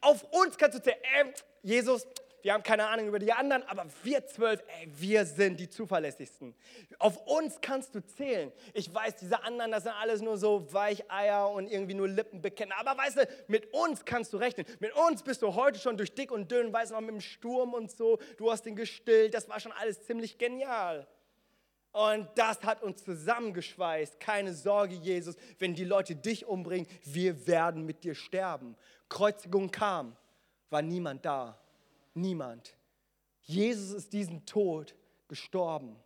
Auf 0.00 0.22
uns 0.32 0.56
kannst 0.56 0.78
du 0.78 0.82
zählen. 0.82 0.98
Äh, 1.02 1.32
Jesus, 1.62 2.06
wir 2.42 2.52
haben 2.52 2.62
keine 2.62 2.88
Ahnung 2.88 3.08
über 3.08 3.18
die 3.18 3.32
anderen, 3.32 3.62
aber 3.64 3.86
wir 4.02 4.26
zwölf, 4.26 4.62
ey, 4.80 4.88
wir 4.94 5.24
sind 5.24 5.60
die 5.60 5.68
zuverlässigsten. 5.68 6.54
Auf 6.98 7.16
uns 7.26 7.60
kannst 7.60 7.94
du 7.94 8.04
zählen. 8.04 8.52
Ich 8.74 8.92
weiß, 8.92 9.16
diese 9.16 9.42
anderen, 9.44 9.70
das 9.70 9.84
sind 9.84 9.92
alles 9.92 10.20
nur 10.20 10.36
so 10.36 10.72
Weicheier 10.72 11.48
und 11.50 11.68
irgendwie 11.68 11.94
nur 11.94 12.08
Lippenbekenner. 12.08 12.74
Aber 12.78 13.00
weißt 13.00 13.18
du, 13.18 13.28
mit 13.46 13.72
uns 13.72 14.04
kannst 14.04 14.32
du 14.32 14.38
rechnen. 14.38 14.66
Mit 14.80 14.92
uns 14.94 15.22
bist 15.22 15.42
du 15.42 15.54
heute 15.54 15.78
schon 15.78 15.96
durch 15.96 16.14
dick 16.14 16.32
und 16.32 16.50
dünn, 16.50 16.72
weißt 16.72 16.90
du 16.90 16.96
noch, 16.96 17.00
mit 17.00 17.10
dem 17.10 17.20
Sturm 17.20 17.74
und 17.74 17.90
so. 17.90 18.18
Du 18.36 18.50
hast 18.50 18.66
den 18.66 18.74
gestillt, 18.74 19.34
das 19.34 19.48
war 19.48 19.60
schon 19.60 19.72
alles 19.72 20.02
ziemlich 20.04 20.36
genial. 20.36 21.06
Und 21.92 22.26
das 22.36 22.62
hat 22.64 22.82
uns 22.82 23.04
zusammengeschweißt. 23.04 24.18
Keine 24.18 24.54
Sorge, 24.54 24.94
Jesus, 24.94 25.36
wenn 25.58 25.74
die 25.74 25.84
Leute 25.84 26.16
dich 26.16 26.46
umbringen, 26.46 26.88
wir 27.04 27.46
werden 27.46 27.84
mit 27.84 28.02
dir 28.02 28.14
sterben. 28.14 28.76
Kreuzigung 29.08 29.70
kam, 29.70 30.16
war 30.70 30.80
niemand 30.80 31.24
da. 31.24 31.61
Niemand. 32.14 32.76
Jesus 33.42 33.92
ist 33.92 34.12
diesen 34.12 34.44
Tod 34.46 34.94
gestorben. 35.28 35.96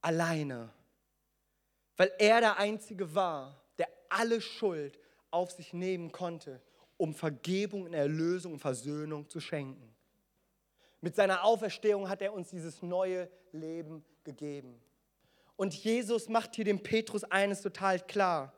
Alleine. 0.00 0.72
Weil 1.96 2.12
er 2.18 2.40
der 2.40 2.58
Einzige 2.58 3.14
war, 3.14 3.60
der 3.78 3.88
alle 4.08 4.40
Schuld 4.40 4.98
auf 5.30 5.50
sich 5.50 5.72
nehmen 5.72 6.12
konnte, 6.12 6.60
um 6.96 7.14
Vergebung 7.14 7.84
und 7.84 7.94
Erlösung 7.94 8.54
und 8.54 8.58
Versöhnung 8.60 9.28
zu 9.28 9.40
schenken. 9.40 9.94
Mit 11.00 11.14
seiner 11.14 11.44
Auferstehung 11.44 12.08
hat 12.08 12.22
er 12.22 12.32
uns 12.32 12.50
dieses 12.50 12.82
neue 12.82 13.30
Leben 13.52 14.04
gegeben. 14.24 14.80
Und 15.56 15.74
Jesus 15.74 16.28
macht 16.28 16.56
hier 16.56 16.64
dem 16.64 16.82
Petrus 16.82 17.24
eines 17.24 17.62
total 17.62 18.00
klar. 18.00 18.52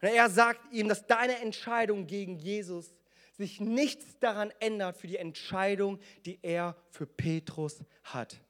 Und 0.00 0.08
er 0.08 0.28
sagt 0.28 0.72
ihm, 0.72 0.88
dass 0.88 1.06
deine 1.06 1.40
Entscheidung 1.40 2.06
gegen 2.06 2.36
Jesus 2.38 2.94
sich 3.36 3.60
nichts 3.60 4.18
daran 4.20 4.52
ändert 4.60 4.96
für 4.96 5.06
die 5.06 5.16
Entscheidung, 5.16 5.98
die 6.24 6.38
er 6.42 6.76
für 6.90 7.06
Petrus 7.06 7.80
hat. 8.04 8.40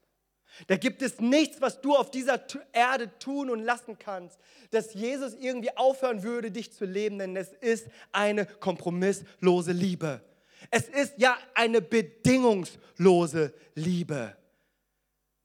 Da 0.69 0.77
gibt 0.77 1.03
es 1.03 1.21
nichts, 1.21 1.61
was 1.61 1.81
du 1.81 1.95
auf 1.95 2.11
dieser 2.11 2.41
Erde 2.73 3.11
tun 3.19 3.51
und 3.51 3.61
lassen 3.61 3.99
kannst, 3.99 4.39
dass 4.71 4.95
Jesus 4.95 5.35
irgendwie 5.35 5.77
aufhören 5.77 6.23
würde, 6.23 6.51
dich 6.51 6.73
zu 6.73 6.85
leben, 6.85 7.19
denn 7.19 7.37
es 7.37 7.53
ist 7.53 7.89
eine 8.13 8.47
kompromisslose 8.47 9.73
Liebe. 9.73 10.23
Es 10.71 10.89
ist 10.89 11.15
ja 11.19 11.37
eine 11.55 11.83
bedingungslose 11.83 13.53
Liebe. 13.75 14.37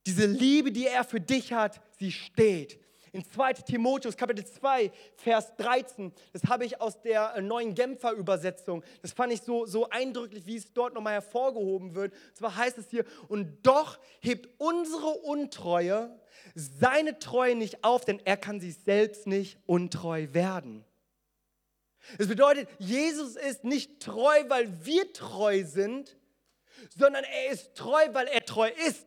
Diese 0.05 0.25
Liebe, 0.25 0.71
die 0.71 0.87
er 0.87 1.03
für 1.03 1.19
dich 1.19 1.53
hat, 1.53 1.81
sie 1.99 2.11
steht. 2.11 2.79
In 3.13 3.25
2 3.29 3.53
Timotheus 3.53 4.15
Kapitel 4.15 4.45
2, 4.45 4.89
Vers 5.17 5.53
13, 5.57 6.13
das 6.31 6.45
habe 6.45 6.63
ich 6.63 6.79
aus 6.79 7.01
der 7.01 7.35
äh, 7.35 7.41
neuen 7.41 7.75
Genfer 7.75 8.13
Übersetzung. 8.13 8.83
Das 9.01 9.11
fand 9.11 9.33
ich 9.33 9.41
so, 9.41 9.65
so 9.65 9.89
eindrücklich, 9.89 10.45
wie 10.45 10.55
es 10.55 10.71
dort 10.71 10.93
nochmal 10.93 11.13
hervorgehoben 11.13 11.93
wird. 11.93 12.13
Und 12.13 12.37
zwar 12.37 12.55
heißt 12.55 12.77
es 12.77 12.89
hier, 12.89 13.03
und 13.27 13.67
doch 13.67 13.99
hebt 14.21 14.47
unsere 14.59 15.09
Untreue 15.09 16.17
seine 16.55 17.19
Treue 17.19 17.55
nicht 17.55 17.83
auf, 17.83 18.05
denn 18.05 18.21
er 18.23 18.37
kann 18.37 18.61
sich 18.61 18.77
selbst 18.77 19.27
nicht 19.27 19.59
untreu 19.65 20.27
werden. 20.31 20.85
Das 22.17 22.29
bedeutet, 22.29 22.69
Jesus 22.79 23.35
ist 23.35 23.65
nicht 23.65 24.01
treu, 24.01 24.43
weil 24.47 24.85
wir 24.85 25.11
treu 25.11 25.63
sind, 25.65 26.17
sondern 26.95 27.25
er 27.25 27.51
ist 27.51 27.75
treu, 27.75 28.01
weil 28.13 28.27
er 28.27 28.43
treu 28.45 28.69
ist. 28.87 29.05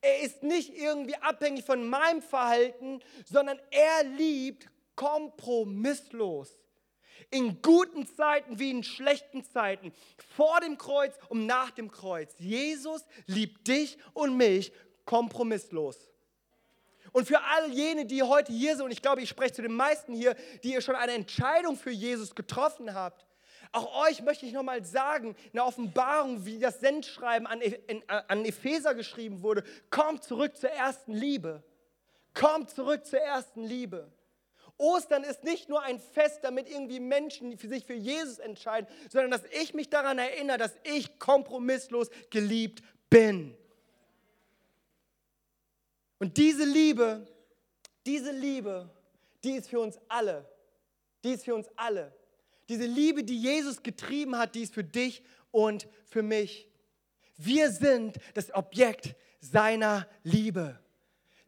Er 0.00 0.20
ist 0.20 0.42
nicht 0.42 0.76
irgendwie 0.76 1.16
abhängig 1.16 1.64
von 1.64 1.86
meinem 1.86 2.22
Verhalten, 2.22 3.00
sondern 3.24 3.58
er 3.70 4.04
liebt 4.04 4.68
kompromisslos. 4.96 6.56
In 7.30 7.62
guten 7.62 8.06
Zeiten 8.06 8.58
wie 8.58 8.70
in 8.70 8.82
schlechten 8.82 9.44
Zeiten, 9.44 9.92
vor 10.36 10.60
dem 10.60 10.78
Kreuz 10.78 11.14
und 11.28 11.46
nach 11.46 11.70
dem 11.70 11.90
Kreuz. 11.90 12.34
Jesus 12.38 13.04
liebt 13.26 13.68
dich 13.68 13.98
und 14.14 14.36
mich 14.36 14.72
kompromisslos. 15.04 16.10
Und 17.12 17.26
für 17.26 17.40
all 17.42 17.70
jene, 17.72 18.06
die 18.06 18.22
heute 18.22 18.52
hier 18.52 18.76
sind, 18.76 18.84
und 18.84 18.90
ich 18.92 19.02
glaube, 19.02 19.22
ich 19.22 19.28
spreche 19.28 19.54
zu 19.54 19.62
den 19.62 19.74
meisten 19.74 20.14
hier, 20.14 20.34
die 20.62 20.72
ihr 20.72 20.80
schon 20.80 20.94
eine 20.94 21.12
Entscheidung 21.12 21.76
für 21.76 21.90
Jesus 21.90 22.34
getroffen 22.34 22.94
habt, 22.94 23.26
auch 23.72 24.08
euch 24.08 24.22
möchte 24.22 24.46
ich 24.46 24.52
nochmal 24.52 24.84
sagen, 24.84 25.36
in 25.44 25.52
der 25.54 25.66
Offenbarung, 25.66 26.44
wie 26.44 26.58
das 26.58 26.80
Sendschreiben 26.80 27.46
an, 27.46 27.60
e, 27.62 27.78
an 28.06 28.44
Epheser 28.44 28.94
geschrieben 28.94 29.42
wurde, 29.42 29.62
kommt 29.90 30.24
zurück 30.24 30.56
zur 30.56 30.70
ersten 30.70 31.12
Liebe. 31.12 31.62
Kommt 32.34 32.70
zurück 32.70 33.06
zur 33.06 33.20
ersten 33.20 33.62
Liebe. 33.62 34.10
Ostern 34.76 35.24
ist 35.24 35.44
nicht 35.44 35.68
nur 35.68 35.82
ein 35.82 36.00
Fest, 36.00 36.40
damit 36.42 36.68
irgendwie 36.68 37.00
Menschen 37.00 37.56
sich 37.58 37.84
für 37.84 37.94
Jesus 37.94 38.38
entscheiden, 38.38 38.88
sondern 39.10 39.30
dass 39.30 39.42
ich 39.60 39.74
mich 39.74 39.90
daran 39.90 40.18
erinnere, 40.18 40.58
dass 40.58 40.74
ich 40.84 41.18
kompromisslos 41.18 42.08
geliebt 42.30 42.82
bin. 43.10 43.54
Und 46.18 46.38
diese 46.38 46.64
Liebe, 46.64 47.26
diese 48.06 48.32
Liebe, 48.32 48.88
die 49.44 49.52
ist 49.52 49.68
für 49.68 49.80
uns 49.80 49.98
alle. 50.08 50.50
Die 51.24 51.32
ist 51.32 51.44
für 51.44 51.54
uns 51.54 51.68
alle. 51.76 52.12
Diese 52.70 52.86
Liebe, 52.86 53.24
die 53.24 53.36
Jesus 53.36 53.82
getrieben 53.82 54.38
hat, 54.38 54.54
die 54.54 54.62
ist 54.62 54.72
für 54.72 54.84
dich 54.84 55.24
und 55.50 55.88
für 56.06 56.22
mich. 56.22 56.68
Wir 57.36 57.72
sind 57.72 58.18
das 58.34 58.54
Objekt 58.54 59.16
seiner 59.40 60.06
Liebe. 60.22 60.78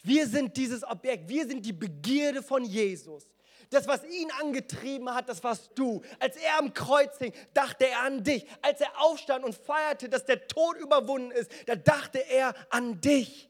Wir 0.02 0.26
sind 0.26 0.56
dieses 0.56 0.82
Objekt. 0.82 1.28
Wir 1.28 1.46
sind 1.46 1.64
die 1.64 1.72
Begierde 1.72 2.42
von 2.42 2.64
Jesus. 2.64 3.28
Das, 3.70 3.86
was 3.86 4.04
ihn 4.04 4.32
angetrieben 4.40 5.14
hat, 5.14 5.28
das 5.28 5.44
warst 5.44 5.70
du. 5.76 6.02
Als 6.18 6.34
er 6.34 6.58
am 6.58 6.74
Kreuz 6.74 7.16
hing, 7.18 7.32
dachte 7.54 7.86
er 7.86 8.00
an 8.00 8.24
dich. 8.24 8.44
Als 8.60 8.80
er 8.80 9.00
aufstand 9.00 9.44
und 9.44 9.54
feierte, 9.54 10.08
dass 10.08 10.24
der 10.24 10.48
Tod 10.48 10.76
überwunden 10.78 11.30
ist, 11.30 11.52
da 11.66 11.76
dachte 11.76 12.18
er 12.18 12.52
an 12.68 13.00
dich. 13.00 13.48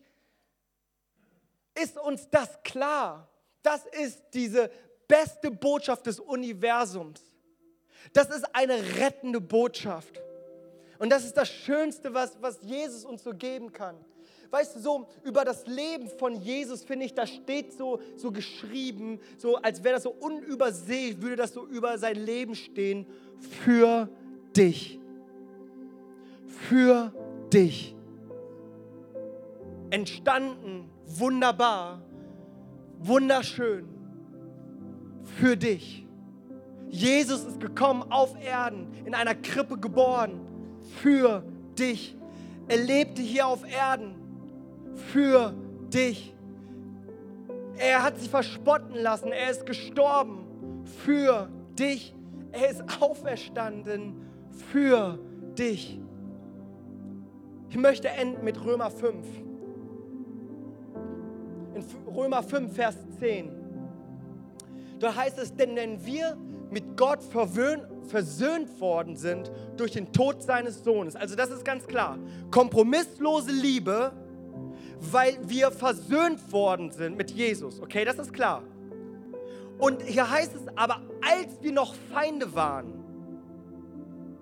Ist 1.74 1.96
uns 1.96 2.28
das 2.28 2.62
klar? 2.64 3.30
Das 3.62 3.86
ist 3.86 4.22
diese 4.34 4.70
beste 5.08 5.50
Botschaft 5.50 6.04
des 6.04 6.20
Universums. 6.20 7.31
Das 8.12 8.28
ist 8.30 8.44
eine 8.54 8.74
rettende 8.98 9.40
Botschaft. 9.40 10.20
Und 10.98 11.10
das 11.10 11.24
ist 11.24 11.36
das 11.36 11.48
Schönste, 11.48 12.14
was, 12.14 12.36
was 12.40 12.60
Jesus 12.62 13.04
uns 13.04 13.24
so 13.24 13.32
geben 13.32 13.72
kann. 13.72 13.96
Weißt 14.52 14.76
du, 14.76 14.80
so 14.80 15.06
über 15.24 15.46
das 15.46 15.66
Leben 15.66 16.08
von 16.08 16.34
Jesus, 16.34 16.84
finde 16.84 17.06
ich, 17.06 17.14
da 17.14 17.26
steht 17.26 17.72
so, 17.72 18.00
so 18.16 18.30
geschrieben, 18.30 19.18
so 19.38 19.56
als 19.56 19.82
wäre 19.82 19.94
das 19.94 20.02
so 20.02 20.10
unübersehlich, 20.10 21.22
würde 21.22 21.36
das 21.36 21.54
so 21.54 21.66
über 21.66 21.96
sein 21.96 22.16
Leben 22.16 22.54
stehen, 22.54 23.06
für 23.64 24.10
dich. 24.54 25.00
Für 26.68 27.12
dich. 27.50 27.96
Entstanden, 29.88 30.88
wunderbar, 31.06 32.02
wunderschön, 32.98 33.88
für 35.38 35.56
dich. 35.56 36.06
Jesus 36.92 37.44
ist 37.44 37.58
gekommen 37.58 38.04
auf 38.10 38.36
Erden, 38.44 38.86
in 39.06 39.14
einer 39.14 39.34
Krippe 39.34 39.78
geboren, 39.78 40.38
für 41.00 41.42
dich. 41.78 42.14
Er 42.68 42.76
lebte 42.76 43.22
hier 43.22 43.46
auf 43.46 43.64
Erden, 43.64 44.14
für 44.94 45.54
dich. 45.88 46.34
Er 47.78 48.02
hat 48.02 48.18
sich 48.20 48.28
verspotten 48.28 48.94
lassen, 48.94 49.32
er 49.32 49.50
ist 49.50 49.64
gestorben, 49.64 50.44
für 51.04 51.48
dich. 51.78 52.14
Er 52.52 52.68
ist 52.68 52.82
auferstanden, 53.00 54.26
für 54.70 55.18
dich. 55.56 55.98
Ich 57.70 57.78
möchte 57.78 58.10
enden 58.10 58.44
mit 58.44 58.62
Römer 58.62 58.90
5. 58.90 59.26
In 61.74 61.84
Römer 62.14 62.42
5, 62.42 62.70
Vers 62.70 62.98
10. 63.18 63.50
Da 64.98 65.16
heißt 65.16 65.38
es, 65.38 65.56
denn 65.56 65.74
wenn 65.74 66.04
wir 66.04 66.36
mit 66.72 66.96
Gott 66.96 67.20
versöhnt 67.22 68.80
worden 68.80 69.16
sind 69.16 69.52
durch 69.76 69.92
den 69.92 70.12
Tod 70.12 70.42
seines 70.42 70.82
Sohnes. 70.82 71.14
Also 71.14 71.36
das 71.36 71.50
ist 71.50 71.64
ganz 71.64 71.86
klar. 71.86 72.18
Kompromisslose 72.50 73.52
Liebe, 73.52 74.12
weil 75.00 75.38
wir 75.46 75.70
versöhnt 75.70 76.50
worden 76.50 76.90
sind 76.90 77.16
mit 77.16 77.30
Jesus. 77.30 77.80
Okay, 77.80 78.04
das 78.04 78.18
ist 78.18 78.32
klar. 78.32 78.62
Und 79.78 80.02
hier 80.02 80.30
heißt 80.30 80.54
es 80.54 80.62
aber, 80.76 81.02
als 81.20 81.60
wir 81.60 81.72
noch 81.72 81.94
Feinde 82.12 82.54
waren, 82.54 83.02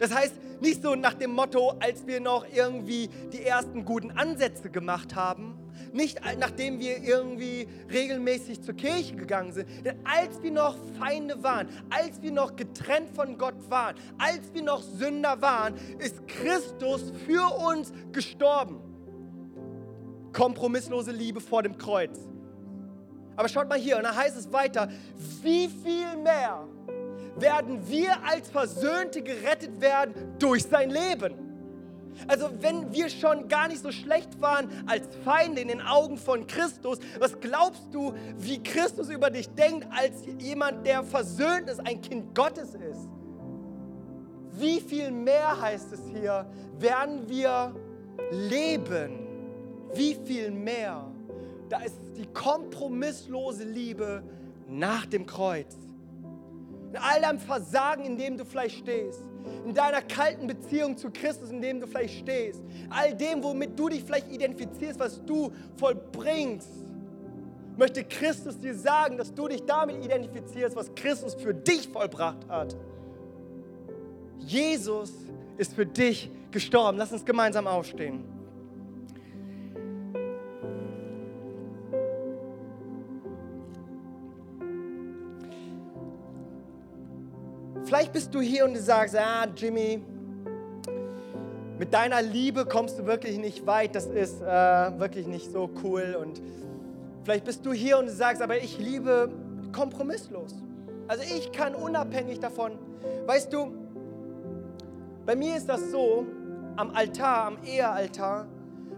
Das 0.01 0.15
heißt, 0.15 0.33
nicht 0.63 0.83
so 0.83 0.95
nach 0.95 1.15
dem 1.15 1.33
Motto, 1.33 1.75
als 1.79 2.07
wir 2.07 2.21
noch 2.21 2.47
irgendwie 2.53 3.09
die 3.33 3.43
ersten 3.45 3.85
guten 3.85 4.11
Ansätze 4.11 4.71
gemacht 4.71 5.15
haben, 5.15 5.60
nicht 5.93 6.21
nachdem 6.39 6.79
wir 6.79 7.03
irgendwie 7.03 7.67
regelmäßig 7.91 8.63
zur 8.63 8.75
Kirche 8.75 9.17
gegangen 9.17 9.53
sind, 9.53 9.69
denn 9.85 9.97
als 10.05 10.43
wir 10.43 10.51
noch 10.51 10.77
Feinde 10.99 11.43
waren, 11.43 11.69
als 11.91 12.21
wir 12.23 12.33
noch 12.33 12.57
getrennt 12.57 13.11
von 13.15 13.39
Gott 13.39 13.71
waren, 13.71 13.97
als 14.19 14.53
wir 14.53 14.63
noch 14.63 14.83
Sünder 14.83 15.41
waren, 15.41 15.75
ist 15.99 16.27
Christus 16.29 17.13
für 17.27 17.55
uns 17.57 17.93
gestorben. 18.13 18.81
Kompromisslose 20.33 21.11
Liebe 21.11 21.41
vor 21.41 21.63
dem 21.63 21.77
Kreuz. 21.77 22.19
Aber 23.37 23.49
schaut 23.49 23.69
mal 23.69 23.79
hier, 23.79 23.97
und 23.97 24.05
da 24.05 24.15
heißt 24.15 24.37
es 24.37 24.53
weiter, 24.53 24.89
wie 25.43 25.69
viel 25.69 26.17
mehr 26.23 26.67
werden 27.37 27.89
wir 27.89 28.23
als 28.25 28.51
Versöhnte 28.51 29.23
gerettet 29.23 29.81
werden 29.81 30.15
durch 30.39 30.65
sein 30.65 30.91
Leben. 30.91 31.50
Also 32.27 32.51
wenn 32.61 32.93
wir 32.93 33.09
schon 33.09 33.49
gar 33.49 33.69
nicht 33.69 33.83
so 33.83 33.93
schlecht 33.93 34.41
waren 34.41 34.69
als 34.87 35.09
Feinde 35.25 35.61
in 35.61 35.69
den 35.69 35.81
Augen 35.81 36.17
von 36.17 36.47
Christus, 36.47 36.99
was 37.19 37.39
glaubst 37.41 37.89
du, 37.93 38.15
wie 38.37 38.63
Christus 38.63 39.09
über 39.09 39.31
dich 39.31 39.49
denkt 39.51 39.87
als 39.91 40.25
jemand, 40.39 40.87
der 40.87 41.03
versöhnt 41.05 41.69
ist, 41.69 41.81
ein 41.81 42.01
Kind 42.01 42.35
Gottes 42.35 42.75
ist? 42.75 43.09
Wie 44.53 44.81
viel 44.81 45.11
mehr 45.11 45.61
heißt 45.61 45.93
es 45.93 46.01
hier, 46.13 46.47
werden 46.79 47.29
wir 47.29 47.75
leben? 48.31 49.27
Wie 49.95 50.17
viel 50.25 50.51
mehr? 50.51 51.11
Da 51.69 51.81
ist 51.81 51.97
die 52.17 52.27
kompromisslose 52.27 53.65
Liebe 53.65 54.23
nach 54.69 55.07
dem 55.07 55.27
Kreuz 55.27 55.77
in 56.91 56.97
all 56.97 57.21
deinem 57.21 57.39
Versagen, 57.39 58.05
in 58.05 58.17
dem 58.17 58.37
du 58.37 58.45
vielleicht 58.45 58.79
stehst, 58.79 59.23
in 59.65 59.73
deiner 59.73 60.03
kalten 60.03 60.47
Beziehung 60.47 60.97
zu 60.97 61.11
Christus, 61.11 61.51
in 61.51 61.63
dem 61.63 61.81
du 61.81 61.87
vielleicht 61.87 62.19
stehst, 62.19 62.63
all 62.91 63.15
dem, 63.15 63.43
womit 63.43 63.79
du 63.79 63.89
dich 63.89 64.05
vielleicht 64.05 64.31
identifizierst, 64.31 64.99
was 64.99 65.25
du 65.25 65.53
vollbringst, 65.77 66.69
möchte 67.77 68.05
Christus 68.05 68.59
dir 68.59 68.75
sagen, 68.75 69.17
dass 69.17 69.33
du 69.33 69.49
dich 69.49 69.65
damit 69.65 70.05
identifizierst, 70.05 70.77
was 70.77 70.95
Christus 70.95 71.35
für 71.35 71.55
dich 71.55 71.89
vollbracht 71.89 72.49
hat. 72.49 72.77
Jesus 74.39 75.13
ist 75.57 75.75
für 75.75 75.87
dich 75.87 76.31
gestorben. 76.51 76.99
Lass 76.99 77.13
uns 77.13 77.25
gemeinsam 77.25 77.67
aufstehen. 77.67 78.25
Vielleicht 87.91 88.13
bist 88.13 88.33
du 88.33 88.41
hier 88.41 88.65
und 88.67 88.75
du 88.75 88.81
sagst, 88.81 89.17
ah, 89.17 89.49
Jimmy, 89.57 90.01
mit 91.77 91.93
deiner 91.93 92.23
Liebe 92.23 92.65
kommst 92.65 93.01
du 93.01 93.05
wirklich 93.05 93.37
nicht 93.37 93.67
weit, 93.67 93.97
das 93.97 94.07
ist 94.07 94.41
äh, 94.41 94.47
wirklich 94.47 95.27
nicht 95.27 95.51
so 95.51 95.69
cool. 95.83 96.17
Und 96.21 96.41
vielleicht 97.25 97.45
bist 97.45 97.67
du 97.67 97.73
hier 97.73 97.99
und 97.99 98.07
du 98.07 98.13
sagst, 98.13 98.43
aber 98.43 98.63
ich 98.63 98.79
liebe 98.79 99.33
kompromisslos. 99.73 100.55
Also 101.09 101.25
ich 101.25 101.51
kann 101.51 101.75
unabhängig 101.75 102.39
davon, 102.39 102.79
weißt 103.27 103.53
du, 103.53 103.73
bei 105.27 105.35
mir 105.35 105.57
ist 105.57 105.69
das 105.69 105.91
so, 105.91 106.25
am 106.77 106.93
Altar, 106.93 107.47
am 107.47 107.59
Ehealtar, 107.65 108.47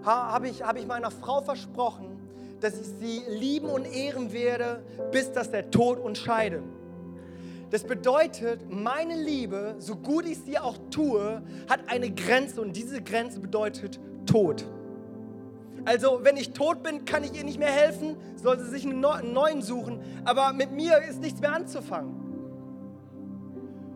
habe 0.05 0.49
ich, 0.49 0.63
hab 0.63 0.77
ich 0.77 0.87
meiner 0.87 1.11
Frau 1.11 1.41
versprochen, 1.41 2.21
dass 2.61 2.79
ich 2.79 2.89
sie 3.01 3.23
lieben 3.27 3.71
und 3.71 3.87
ehren 3.87 4.35
werde, 4.35 4.85
bis 5.11 5.33
dass 5.33 5.51
der 5.51 5.71
Tod 5.71 5.99
uns 5.99 6.19
scheidet. 6.19 6.63
Das 7.73 7.85
bedeutet, 7.85 8.71
meine 8.71 9.17
Liebe, 9.17 9.77
so 9.79 9.97
gut 9.97 10.27
ich 10.27 10.39
sie 10.39 10.59
auch 10.59 10.77
tue, 10.91 11.41
hat 11.71 11.81
eine 11.89 12.11
Grenze 12.11 12.61
und 12.61 12.77
diese 12.77 13.01
Grenze 13.01 13.41
bedeutet 13.41 13.99
Tod. 14.27 14.67
Also, 15.87 16.21
wenn 16.23 16.37
ich 16.37 16.53
tot 16.53 16.83
bin, 16.83 17.07
kann 17.07 17.25
ich 17.25 17.35
ihr 17.35 17.45
nicht 17.45 17.59
mehr 17.59 17.73
helfen, 17.73 18.17
soll 18.37 18.59
sie 18.61 18.69
sich 18.69 18.85
einen 18.85 19.01
neuen 19.01 19.63
suchen, 19.63 20.01
aber 20.27 20.53
mit 20.53 20.71
mir 20.73 20.99
ist 20.99 21.23
nichts 21.23 21.41
mehr 21.41 21.55
anzufangen. 21.55 22.13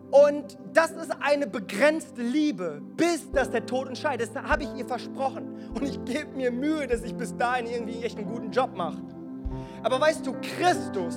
Und 0.09 0.57
das 0.73 0.91
ist 0.91 1.11
eine 1.19 1.45
begrenzte 1.45 2.23
Liebe, 2.23 2.81
bis 2.95 3.29
dass 3.31 3.51
der 3.51 3.67
Tod 3.67 3.89
entscheidet. 3.89 4.31
Das 4.33 4.43
habe 4.43 4.63
ich 4.63 4.73
ihr 4.75 4.85
versprochen. 4.85 5.53
Und 5.75 5.83
ich 5.83 6.03
gebe 6.03 6.35
mir 6.35 6.49
Mühe, 6.49 6.87
dass 6.87 7.03
ich 7.03 7.13
bis 7.13 7.37
dahin 7.37 7.67
irgendwie 7.67 8.01
echt 8.01 8.17
einen 8.17 8.27
guten 8.27 8.49
Job 8.49 8.75
mache. 8.75 8.97
Aber 9.83 10.01
weißt 10.01 10.25
du, 10.25 10.33
Christus, 10.41 11.15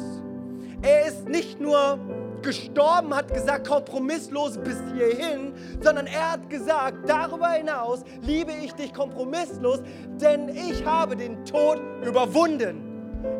er 0.82 1.06
ist 1.06 1.28
nicht 1.28 1.60
nur 1.60 1.98
gestorben, 2.42 3.14
hat 3.14 3.32
gesagt, 3.32 3.68
kompromisslos 3.68 4.58
bis 4.58 4.78
hierhin, 4.94 5.52
sondern 5.80 6.06
er 6.06 6.32
hat 6.32 6.48
gesagt, 6.48 7.08
darüber 7.08 7.50
hinaus 7.50 8.02
liebe 8.22 8.52
ich 8.52 8.72
dich 8.72 8.92
kompromisslos, 8.94 9.80
denn 10.20 10.48
ich 10.48 10.84
habe 10.84 11.16
den 11.16 11.44
Tod 11.44 11.80
überwunden. 12.04 12.86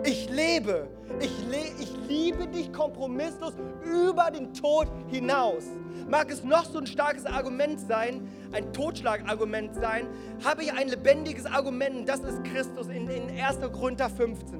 Ich 0.05 0.29
lebe, 0.29 0.89
ich, 1.21 1.33
le 1.49 1.63
ich 1.79 1.97
liebe 2.07 2.47
dich 2.47 2.73
kompromisslos 2.73 3.55
über 3.85 4.31
den 4.31 4.53
Tod 4.53 4.89
hinaus. 5.09 5.65
Mag 6.09 6.31
es 6.31 6.45
noch 6.45 6.65
so 6.65 6.79
ein 6.79 6.87
starkes 6.87 7.25
Argument 7.25 7.81
sein, 7.81 8.29
ein 8.53 8.73
Totschlagargument 8.73 9.75
sein, 9.75 10.09
habe 10.45 10.65
ich 10.65 10.73
ein 10.73 10.89
lebendiges 10.89 11.47
Argument, 11.47 12.09
das 12.09 12.21
ist 12.21 12.45
Christus 12.45 12.89
in, 12.89 13.09
in 13.09 13.31
1. 13.41 13.61
Korinther 13.73 14.11
15. 14.11 14.60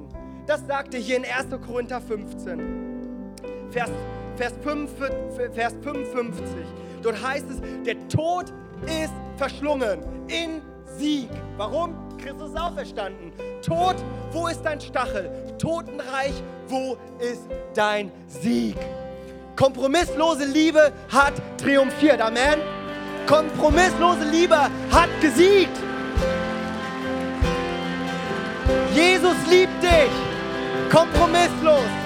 Das 0.51 0.67
sagt 0.67 0.93
er 0.93 0.99
hier 0.99 1.15
in 1.15 1.23
1. 1.23 1.47
Korinther 1.65 2.01
15. 2.01 2.59
Vers 3.69 3.89
Vers, 4.35 4.53
5, 4.61 4.91
Vers 5.53 5.73
55. 5.81 6.65
Dort 7.01 7.23
heißt 7.25 7.45
es, 7.49 7.61
der 7.85 7.95
Tod 8.09 8.51
ist 8.85 9.13
verschlungen 9.37 10.01
in 10.27 10.61
Sieg. 10.97 11.29
Warum? 11.55 11.95
Christus 12.17 12.49
ist 12.49 12.59
auferstanden. 12.59 13.31
Tod, 13.65 13.95
wo 14.31 14.49
ist 14.49 14.61
dein 14.63 14.81
Stachel? 14.81 15.31
Totenreich, 15.57 16.43
wo 16.67 16.97
ist 17.19 17.43
dein 17.73 18.11
Sieg? 18.27 18.75
Kompromisslose 19.55 20.43
Liebe 20.43 20.91
hat 21.09 21.33
triumphiert. 21.57 22.19
Amen. 22.19 22.59
Kompromisslose 23.25 24.29
Liebe 24.29 24.57
hat 24.57 25.09
gesiegt. 25.21 25.77
Jesus 28.93 29.35
liebt 29.49 29.81
dich. 29.81 30.30
Kompromisslos. 30.91 32.00